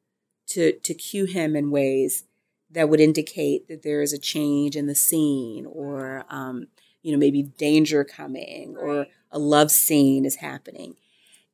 to, 0.48 0.72
to 0.72 0.94
cue 0.94 1.26
him 1.26 1.54
in 1.54 1.70
ways 1.70 2.24
that 2.70 2.88
would 2.88 3.00
indicate 3.00 3.68
that 3.68 3.83
there 3.83 4.02
is 4.02 4.12
a 4.12 4.18
change 4.18 4.76
in 4.76 4.87
the 4.87 4.94
scene 4.94 5.66
or, 5.66 6.24
um, 6.28 6.66
you 7.02 7.12
know, 7.12 7.18
maybe 7.18 7.42
danger 7.42 8.04
coming 8.04 8.76
or 8.78 9.07
a 9.31 9.38
love 9.38 9.70
scene 9.70 10.24
is 10.24 10.37
happening. 10.37 10.96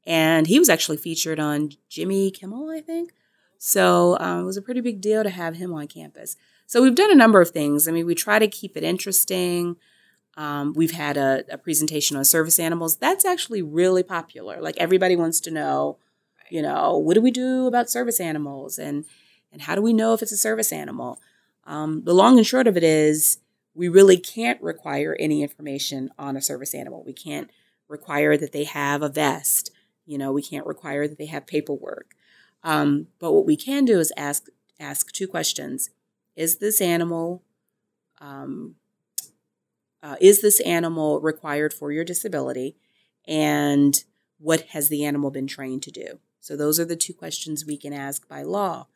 and 0.06 0.46
he 0.48 0.58
was 0.58 0.68
actually 0.68 0.98
featured 0.98 1.40
on 1.40 1.70
Jimmy 1.88 2.30
Kimmel, 2.30 2.70
I 2.70 2.80
think. 2.80 3.12
So 3.58 4.18
um, 4.20 4.40
it 4.40 4.44
was 4.44 4.58
a 4.58 4.62
pretty 4.62 4.82
big 4.82 5.00
deal 5.00 5.22
to 5.22 5.30
have 5.30 5.56
him 5.56 5.72
on 5.72 5.86
campus. 5.86 6.36
So 6.66 6.82
we've 6.82 6.94
done 6.94 7.10
a 7.10 7.14
number 7.14 7.40
of 7.40 7.50
things. 7.50 7.88
I 7.88 7.92
mean, 7.92 8.04
we 8.04 8.14
try 8.14 8.38
to 8.38 8.46
keep 8.46 8.76
it 8.76 8.84
interesting. 8.84 9.76
Um, 10.36 10.74
we've 10.74 10.92
had 10.92 11.16
a, 11.16 11.44
a, 11.50 11.56
presentation 11.56 12.16
on 12.16 12.24
service 12.24 12.58
animals. 12.58 12.96
That's 12.96 13.24
actually 13.24 13.62
really 13.62 14.02
popular. 14.02 14.60
Like 14.60 14.76
everybody 14.78 15.14
wants 15.16 15.40
to 15.40 15.50
know, 15.50 15.98
you 16.50 16.60
know, 16.60 16.98
what 16.98 17.14
do 17.14 17.22
we 17.22 17.30
do 17.30 17.66
about 17.66 17.88
service 17.88 18.20
animals, 18.20 18.78
and 18.78 19.04
and 19.54 19.62
how 19.62 19.74
do 19.74 19.80
we 19.80 19.92
know 19.92 20.12
if 20.12 20.20
it's 20.20 20.32
a 20.32 20.36
service 20.36 20.72
animal? 20.72 21.20
Um, 21.64 22.02
the 22.04 22.12
long 22.12 22.36
and 22.36 22.46
short 22.46 22.66
of 22.66 22.76
it 22.76 22.82
is, 22.82 23.38
we 23.74 23.88
really 23.88 24.18
can't 24.18 24.60
require 24.60 25.16
any 25.18 25.42
information 25.42 26.10
on 26.18 26.36
a 26.36 26.42
service 26.42 26.74
animal. 26.74 27.02
We 27.04 27.12
can't 27.12 27.50
require 27.88 28.36
that 28.36 28.52
they 28.52 28.64
have 28.64 29.00
a 29.00 29.08
vest. 29.08 29.70
You 30.06 30.18
know, 30.18 30.32
we 30.32 30.42
can't 30.42 30.66
require 30.66 31.08
that 31.08 31.18
they 31.18 31.26
have 31.26 31.46
paperwork. 31.46 32.14
Um, 32.62 33.06
but 33.18 33.32
what 33.32 33.46
we 33.46 33.56
can 33.56 33.84
do 33.84 33.98
is 33.98 34.12
ask 34.16 34.48
ask 34.78 35.12
two 35.12 35.28
questions: 35.28 35.90
Is 36.36 36.58
this 36.58 36.80
animal 36.80 37.42
um, 38.20 38.74
uh, 40.02 40.16
is 40.20 40.42
this 40.42 40.60
animal 40.60 41.20
required 41.20 41.72
for 41.72 41.90
your 41.90 42.04
disability? 42.04 42.76
And 43.26 44.04
what 44.38 44.62
has 44.72 44.88
the 44.88 45.04
animal 45.04 45.30
been 45.30 45.46
trained 45.46 45.82
to 45.84 45.90
do? 45.90 46.18
So 46.40 46.56
those 46.56 46.78
are 46.78 46.84
the 46.84 46.96
two 46.96 47.14
questions 47.14 47.64
we 47.64 47.78
can 47.78 47.94
ask 47.94 48.28
by 48.28 48.42
law. 48.42 48.86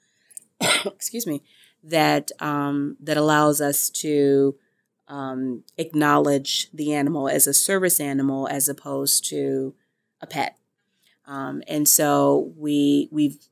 excuse 0.87 1.27
me. 1.27 1.43
That 1.85 2.33
um, 2.41 2.97
that 3.01 3.17
allows 3.17 3.61
us 3.61 3.88
to 3.91 4.57
um, 5.07 5.62
acknowledge 5.77 6.71
the 6.73 6.93
animal 6.93 7.29
as 7.29 7.47
a 7.47 7.55
service 7.55 8.01
animal 8.01 8.49
as 8.49 8.69
opposed 8.69 9.25
to 9.31 9.75
a 10.21 10.27
pet. 10.27 10.59
Um, 11.27 11.62
and 11.69 11.88
so 11.88 12.53
we 12.57 13.09
we've 13.12 13.49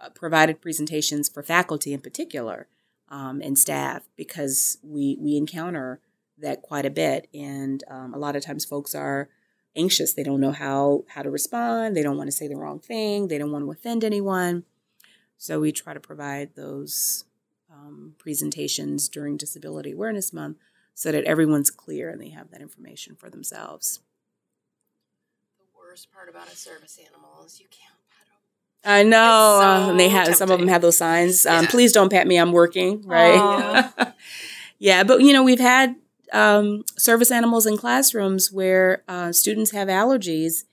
uh, 0.00 0.10
provided 0.10 0.60
presentations 0.60 1.28
for 1.28 1.42
faculty 1.42 1.92
in 1.92 2.00
particular 2.00 2.68
um, 3.08 3.40
and 3.42 3.58
staff 3.58 4.02
because 4.16 4.78
we 4.82 5.16
we 5.20 5.36
encounter 5.36 6.00
that 6.38 6.62
quite 6.62 6.86
a 6.86 6.90
bit. 6.90 7.28
And 7.34 7.82
um, 7.88 8.14
a 8.14 8.18
lot 8.18 8.36
of 8.36 8.44
times 8.44 8.64
folks 8.64 8.94
are 8.94 9.28
anxious. 9.76 10.12
They 10.12 10.22
don't 10.22 10.40
know 10.40 10.52
how, 10.52 11.04
how 11.08 11.22
to 11.22 11.30
respond. 11.30 11.96
They 11.96 12.02
don't 12.02 12.16
want 12.16 12.28
to 12.28 12.36
say 12.36 12.48
the 12.48 12.56
wrong 12.56 12.80
thing. 12.80 13.28
They 13.28 13.38
don't 13.38 13.52
want 13.52 13.64
to 13.64 13.70
offend 13.70 14.04
anyone. 14.04 14.64
So 15.44 15.60
we 15.60 15.72
try 15.72 15.92
to 15.92 16.00
provide 16.00 16.56
those 16.56 17.26
um, 17.70 18.14
presentations 18.16 19.10
during 19.10 19.36
Disability 19.36 19.92
Awareness 19.92 20.32
Month 20.32 20.56
so 20.94 21.12
that 21.12 21.24
everyone's 21.24 21.70
clear 21.70 22.08
and 22.08 22.18
they 22.18 22.30
have 22.30 22.50
that 22.50 22.62
information 22.62 23.14
for 23.14 23.28
themselves. 23.28 24.00
The 25.58 25.66
worst 25.78 26.10
part 26.10 26.30
about 26.30 26.50
a 26.50 26.56
service 26.56 26.98
animal 26.98 27.44
is 27.44 27.60
you 27.60 27.66
can't 27.70 27.92
I 28.86 29.02
know, 29.02 29.58
so 29.60 29.90
and 29.90 30.00
they 30.00 30.08
have 30.08 30.24
tempting. 30.24 30.34
some 30.34 30.50
of 30.50 30.58
them 30.58 30.68
have 30.68 30.80
those 30.80 30.96
signs. 30.96 31.44
Um, 31.44 31.64
yeah. 31.64 31.70
Please 31.70 31.92
don't 31.92 32.10
pat 32.10 32.26
me. 32.26 32.38
I'm 32.38 32.52
working, 32.52 33.02
right? 33.02 33.92
yeah, 34.78 35.04
but 35.04 35.20
you 35.20 35.34
know 35.34 35.42
we've 35.42 35.60
had 35.60 35.96
um, 36.32 36.84
service 36.96 37.30
animals 37.30 37.66
in 37.66 37.76
classrooms 37.76 38.50
where 38.50 39.02
uh, 39.08 39.30
students 39.32 39.72
have 39.72 39.88
allergies 39.88 40.64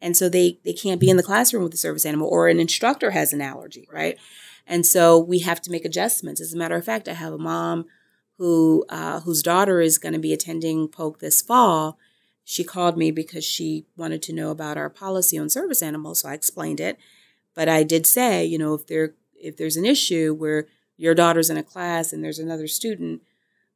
and 0.00 0.16
so 0.16 0.28
they, 0.28 0.58
they 0.64 0.72
can't 0.72 1.00
be 1.00 1.10
in 1.10 1.16
the 1.16 1.22
classroom 1.22 1.62
with 1.62 1.72
the 1.72 1.78
service 1.78 2.06
animal 2.06 2.28
or 2.28 2.48
an 2.48 2.60
instructor 2.60 3.10
has 3.10 3.32
an 3.32 3.40
allergy 3.40 3.88
right. 3.92 4.18
and 4.66 4.86
so 4.86 5.18
we 5.18 5.40
have 5.40 5.60
to 5.62 5.70
make 5.70 5.84
adjustments. 5.84 6.40
As 6.40 6.52
a 6.52 6.56
matter 6.56 6.76
of 6.76 6.84
fact 6.84 7.08
i 7.08 7.14
have 7.14 7.32
a 7.32 7.38
mom 7.38 7.86
who 8.38 8.84
uh, 8.88 9.20
whose 9.20 9.42
daughter 9.42 9.80
is 9.80 9.98
going 9.98 10.12
to 10.12 10.18
be 10.18 10.32
attending 10.32 10.88
polk 10.88 11.18
this 11.18 11.42
fall. 11.42 11.98
She 12.44 12.64
called 12.64 12.96
me 12.96 13.10
because 13.10 13.44
she 13.44 13.84
wanted 13.96 14.22
to 14.22 14.32
know 14.32 14.50
about 14.50 14.78
our 14.78 14.88
policy 14.88 15.36
on 15.36 15.48
service 15.50 15.82
animals 15.82 16.20
so 16.20 16.28
i 16.28 16.34
explained 16.34 16.80
it. 16.80 16.98
But 17.54 17.68
i 17.68 17.82
did 17.82 18.06
say 18.06 18.44
you 18.44 18.58
know 18.58 18.74
if 18.74 18.86
there 18.86 19.14
if 19.34 19.56
there's 19.56 19.76
an 19.76 19.84
issue 19.84 20.34
where 20.34 20.66
your 20.96 21.14
daughter's 21.14 21.50
in 21.50 21.56
a 21.56 21.62
class 21.62 22.12
and 22.12 22.22
there's 22.22 22.40
another 22.40 22.66
student 22.66 23.22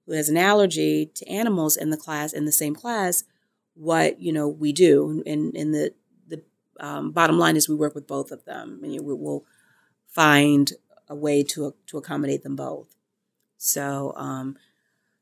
who 0.06 0.12
has 0.12 0.28
an 0.28 0.36
allergy 0.36 1.06
to 1.14 1.28
animals 1.28 1.76
in 1.76 1.90
the 1.90 1.96
class 1.96 2.32
in 2.32 2.44
the 2.44 2.52
same 2.52 2.74
class 2.74 3.24
what 3.74 4.20
you 4.20 4.32
know 4.32 4.48
we 4.48 4.72
do 4.72 5.22
and 5.26 5.54
and 5.56 5.74
the 5.74 5.94
the 6.01 6.01
um, 6.80 7.10
bottom 7.12 7.38
line 7.38 7.56
is 7.56 7.68
we 7.68 7.74
work 7.74 7.94
with 7.94 8.06
both 8.06 8.30
of 8.30 8.44
them 8.44 8.80
and 8.82 8.92
we 8.92 9.14
will 9.14 9.44
find 10.08 10.72
a 11.08 11.14
way 11.14 11.42
to 11.42 11.74
to 11.86 11.98
accommodate 11.98 12.42
them 12.42 12.56
both 12.56 12.96
so 13.56 14.12
um 14.16 14.56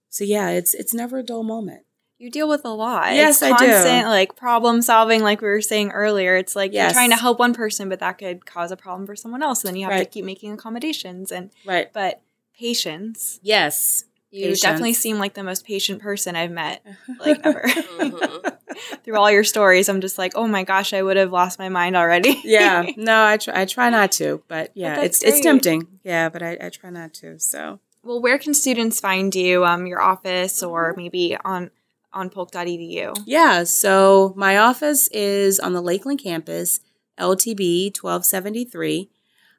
so 0.09 0.25
yeah 0.25 0.51
it's 0.51 0.75
it's 0.75 0.95
never 0.95 1.19
a 1.19 1.23
dull 1.23 1.43
moment 1.43 1.85
you 2.21 2.31
deal 2.31 2.51
with 2.51 2.67
a 2.67 2.69
lot. 2.69 3.15
Yes, 3.15 3.41
it's 3.41 3.49
constant, 3.49 3.87
I 3.87 4.03
do. 4.03 4.09
Like 4.09 4.37
problem 4.37 4.83
solving, 4.83 5.23
like 5.23 5.41
we 5.41 5.49
were 5.49 5.63
saying 5.63 5.93
earlier. 5.93 6.37
It's 6.37 6.55
like 6.55 6.71
yes. 6.71 6.91
you're 6.91 7.01
trying 7.01 7.11
to 7.11 7.17
help 7.17 7.39
one 7.39 7.55
person, 7.55 7.89
but 7.89 8.01
that 8.01 8.19
could 8.19 8.45
cause 8.45 8.71
a 8.71 8.77
problem 8.77 9.07
for 9.07 9.17
someone 9.17 9.43
else. 9.43 9.65
And 9.65 9.69
then 9.69 9.77
you 9.77 9.87
have 9.87 9.95
right. 9.95 10.05
to 10.05 10.05
keep 10.05 10.27
making 10.27 10.53
accommodations 10.53 11.33
and 11.33 11.51
right. 11.65 11.91
But 11.95 12.21
patience. 12.55 13.41
Yes, 13.43 14.05
you 14.31 14.43
Patience. 14.43 14.61
definitely 14.61 14.93
seem 14.93 15.19
like 15.19 15.35
the 15.35 15.43
most 15.43 15.66
patient 15.66 16.01
person 16.01 16.37
I've 16.37 16.51
met, 16.53 16.85
like 17.21 17.40
ever. 17.43 17.62
mm-hmm. 17.62 18.49
Through 19.05 19.16
all 19.16 19.31
your 19.31 19.45
stories, 19.45 19.88
I'm 19.88 20.01
just 20.01 20.19
like, 20.19 20.33
oh 20.37 20.47
my 20.47 20.62
gosh, 20.62 20.93
I 20.93 21.03
would 21.03 21.16
have 21.16 21.33
lost 21.33 21.59
my 21.59 21.69
mind 21.69 21.97
already. 21.97 22.40
yeah, 22.45 22.87
no, 22.97 23.25
I 23.25 23.37
try, 23.37 23.62
I 23.62 23.64
try 23.64 23.90
not 23.90 24.12
to, 24.12 24.43
but 24.47 24.71
yeah, 24.75 24.97
but 24.97 25.05
it's 25.05 25.21
great. 25.21 25.35
it's 25.35 25.40
tempting. 25.40 25.87
Yeah, 26.05 26.29
but 26.29 26.43
I, 26.43 26.57
I 26.61 26.69
try 26.69 26.90
not 26.90 27.12
to. 27.14 27.38
So, 27.40 27.81
well, 28.05 28.23
where 28.23 28.38
can 28.38 28.55
students 28.55 29.01
find 29.01 29.35
you? 29.35 29.64
Um, 29.64 29.87
your 29.87 30.01
office, 30.01 30.62
or 30.62 30.95
maybe 30.97 31.37
on 31.45 31.71
on 32.12 32.31
polk.edu? 32.31 33.23
Yeah, 33.27 33.64
so 33.64 34.33
my 34.37 34.59
office 34.59 35.09
is 35.09 35.59
on 35.59 35.73
the 35.73 35.83
Lakeland 35.83 36.23
campus, 36.23 36.81
LTB 37.19 37.97
1273. 38.01 39.11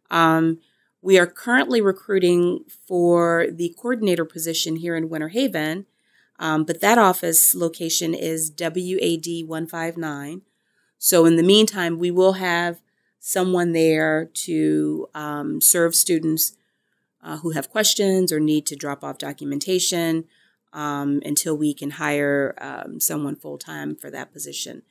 Um, 0.09 0.59
we 1.01 1.17
are 1.17 1.27
currently 1.27 1.81
recruiting 1.81 2.63
for 2.87 3.47
the 3.51 3.75
coordinator 3.77 4.25
position 4.25 4.77
here 4.77 4.95
in 4.95 5.09
Winter 5.09 5.29
Haven, 5.29 5.87
um, 6.39 6.63
but 6.63 6.81
that 6.81 6.97
office 6.97 7.55
location 7.55 8.13
is 8.13 8.51
WAD 8.59 9.47
159. 9.47 10.41
So, 10.97 11.25
in 11.25 11.35
the 11.35 11.43
meantime, 11.43 11.97
we 11.97 12.11
will 12.11 12.33
have 12.33 12.81
someone 13.19 13.71
there 13.71 14.25
to 14.33 15.07
um, 15.15 15.61
serve 15.61 15.95
students 15.95 16.55
uh, 17.23 17.37
who 17.37 17.51
have 17.51 17.69
questions 17.69 18.31
or 18.31 18.39
need 18.39 18.65
to 18.67 18.75
drop 18.75 19.03
off 19.03 19.17
documentation 19.17 20.25
um, 20.73 21.21
until 21.25 21.57
we 21.57 21.73
can 21.73 21.91
hire 21.91 22.55
um, 22.59 22.99
someone 22.99 23.35
full 23.35 23.57
time 23.57 23.95
for 23.95 24.09
that 24.11 24.31
position. 24.31 24.83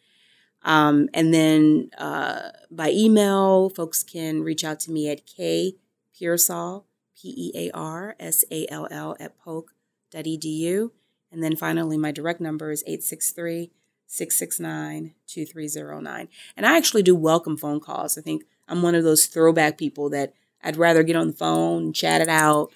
Um, 0.62 1.08
and 1.14 1.32
then 1.32 1.90
uh, 1.96 2.50
by 2.70 2.90
email, 2.90 3.70
folks 3.70 4.02
can 4.02 4.42
reach 4.42 4.62
out 4.64 4.78
to 4.80 4.90
me 4.90 5.08
at 5.08 5.26
k 5.26 5.76
Pearsall, 6.20 6.86
P 7.16 7.34
E 7.36 7.68
A 7.68 7.70
R 7.72 8.14
S 8.20 8.44
A 8.50 8.66
L 8.68 8.86
L, 8.90 9.16
at 9.18 9.38
polk.edu. 9.38 10.90
And 11.32 11.42
then 11.42 11.56
finally, 11.56 11.96
my 11.96 12.12
direct 12.12 12.40
number 12.40 12.70
is 12.70 12.84
863 12.86 13.70
669 14.06 15.14
2309. 15.26 16.28
And 16.56 16.66
I 16.66 16.76
actually 16.76 17.02
do 17.02 17.14
welcome 17.14 17.56
phone 17.56 17.80
calls. 17.80 18.18
I 18.18 18.20
think 18.20 18.44
I'm 18.68 18.82
one 18.82 18.94
of 18.94 19.04
those 19.04 19.26
throwback 19.26 19.78
people 19.78 20.10
that 20.10 20.34
I'd 20.62 20.76
rather 20.76 21.02
get 21.02 21.16
on 21.16 21.28
the 21.28 21.32
phone 21.32 21.92
chat 21.92 22.20
it 22.20 22.28
out. 22.28 22.70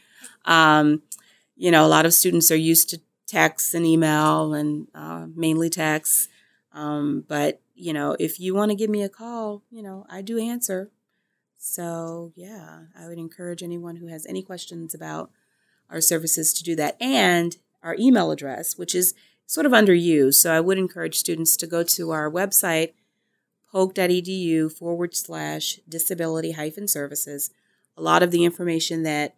Um, 0.45 1.03
you 1.57 1.71
know, 1.71 1.85
a 1.85 1.89
lot 1.89 2.07
of 2.07 2.15
students 2.15 2.51
are 2.51 2.57
used 2.57 2.89
to 2.91 3.01
text 3.27 3.75
and 3.75 3.85
email 3.85 4.55
and 4.55 4.89
uh, 4.95 5.27
mainly 5.35 5.71
text. 5.71 6.29
Um, 6.73 7.25
but, 7.27 7.61
you 7.75 7.93
know, 7.93 8.17
if 8.19 8.41
you 8.41 8.55
want 8.55 8.71
to 8.71 8.77
give 8.77 8.91
me 8.91 9.03
a 9.03 9.09
call, 9.09 9.63
you 9.71 9.83
know, 9.83 10.07
I 10.09 10.23
do 10.23 10.39
answer. 10.39 10.91
So, 11.67 12.31
yeah, 12.37 12.81
I 12.95 13.09
would 13.09 13.17
encourage 13.17 13.63
anyone 13.63 13.97
who 13.97 14.09
has 14.09 14.27
any 14.27 14.43
questions 14.43 14.95
about 14.95 15.31
our 15.89 16.03
services 16.03 16.53
to 16.53 16.63
do 16.63 16.77
that 16.77 16.95
and 17.01 17.57
our 17.83 17.97
email 17.99 18.31
address, 18.31 18.77
which 18.77 18.95
is 18.95 19.15
sort 19.47 19.65
of 19.65 19.73
underused. 19.73 20.35
So, 20.35 20.53
I 20.53 20.61
would 20.61 20.77
encourage 20.77 21.17
students 21.17 21.57
to 21.57 21.67
go 21.67 21.83
to 21.83 22.11
our 22.11 22.31
website, 22.31 22.93
polk.edu 23.73 24.71
forward 24.73 25.17
slash 25.17 25.81
disability 25.89 26.53
hyphen 26.53 26.87
services. 26.87 27.51
A 27.97 28.03
lot 28.03 28.23
of 28.23 28.31
the 28.31 28.45
information 28.45 29.03
that 29.05 29.35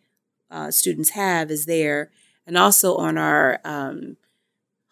uh, 0.51 0.73
students 0.73 1.11
have 1.11 1.49
is 1.53 1.67
there, 1.67 2.11
and 2.45 2.59
also 2.59 2.97
on 2.97 3.17
our 3.17 3.61
um, 3.65 4.17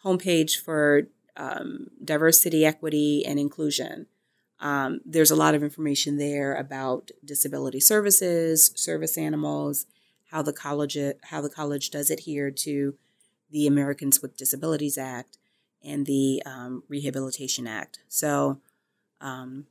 homepage 0.05 0.55
for 0.55 1.09
um, 1.35 1.87
diversity, 2.01 2.65
equity, 2.65 3.25
and 3.25 3.39
inclusion. 3.39 4.07
Um, 4.59 5.01
there's 5.05 5.31
a 5.31 5.35
lot 5.35 5.53
of 5.53 5.63
information 5.63 6.17
there 6.17 6.55
about 6.55 7.11
disability 7.23 7.79
services, 7.79 8.71
service 8.75 9.17
animals, 9.17 9.85
how 10.31 10.41
the 10.41 10.53
college 10.53 10.97
how 11.23 11.41
the 11.41 11.49
college 11.49 11.89
does 11.89 12.09
adhere 12.09 12.51
to 12.51 12.95
the 13.51 13.67
Americans 13.67 14.21
with 14.21 14.37
Disabilities 14.37 14.97
Act 14.97 15.37
and 15.83 16.05
the 16.05 16.41
um, 16.45 16.83
Rehabilitation 16.87 17.67
Act. 17.67 17.99
So, 18.07 18.59
um, 19.21 19.67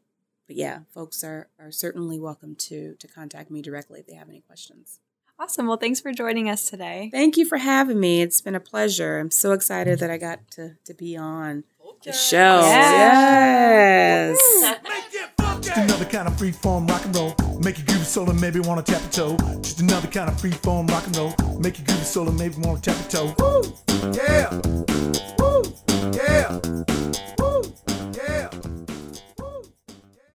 but 0.47 0.57
yeah, 0.57 0.81
folks 0.93 1.25
are 1.25 1.49
are 1.59 1.73
certainly 1.73 2.19
welcome 2.19 2.55
to 2.57 2.95
to 2.99 3.09
contact 3.09 3.51
me 3.51 3.63
directly 3.63 4.01
if 4.01 4.07
they 4.07 4.15
have 4.15 4.29
any 4.29 4.41
questions. 4.41 5.01
Awesome. 5.39 5.67
Well, 5.67 5.77
thanks 5.77 6.01
for 6.01 6.13
joining 6.13 6.49
us 6.49 6.71
today. 6.71 7.09
Thank 7.13 7.37
you 7.37 7.45
for 7.45 7.59
having 7.59 7.99
me. 7.99 8.23
It's 8.23 8.41
been 8.41 8.55
a 8.55 8.61
pleasure. 8.61 9.19
I'm 9.19 9.33
so 9.33 9.51
excited 9.53 9.99
that 9.99 10.11
I 10.11 10.17
got 10.17 10.51
to 10.53 10.77
to 10.85 10.95
be 10.95 11.17
on 11.17 11.65
the 12.03 12.13
show. 12.13 12.61
Yes. 12.63 14.39
yes. 14.57 14.79
kind 16.15 16.29
of 16.29 16.39
free 16.39 16.53
form 16.53 16.87
rock 16.87 17.05
and 17.05 17.17
roll. 17.17 17.35
Make 17.61 17.79
you 17.79 17.85
groovy 17.85 18.05
soul 18.05 18.31
and 18.31 18.41
maybe 18.41 18.61
wanna 18.61 18.83
tap 18.83 19.03
your 19.03 19.11
toe. 19.11 19.37
Just 19.61 19.81
another 19.81 20.07
kind 20.07 20.31
of 20.31 20.41
free 20.41 20.53
form 20.53 20.87
rock 20.87 21.05
and 21.07 21.17
roll. 21.17 21.35
Make 21.59 21.79
you 21.79 21.85
groovy 21.85 22.05
soul 22.05 22.29
and 22.29 22.39
maybe 22.39 22.55
wanna 22.59 22.81
tap 22.81 22.97
your 22.97 23.11
toe. 23.11 23.35
Woo! 23.39 23.63
Yeah! 24.13 24.51
Woo! 25.39 25.63
Yeah! 26.15 27.04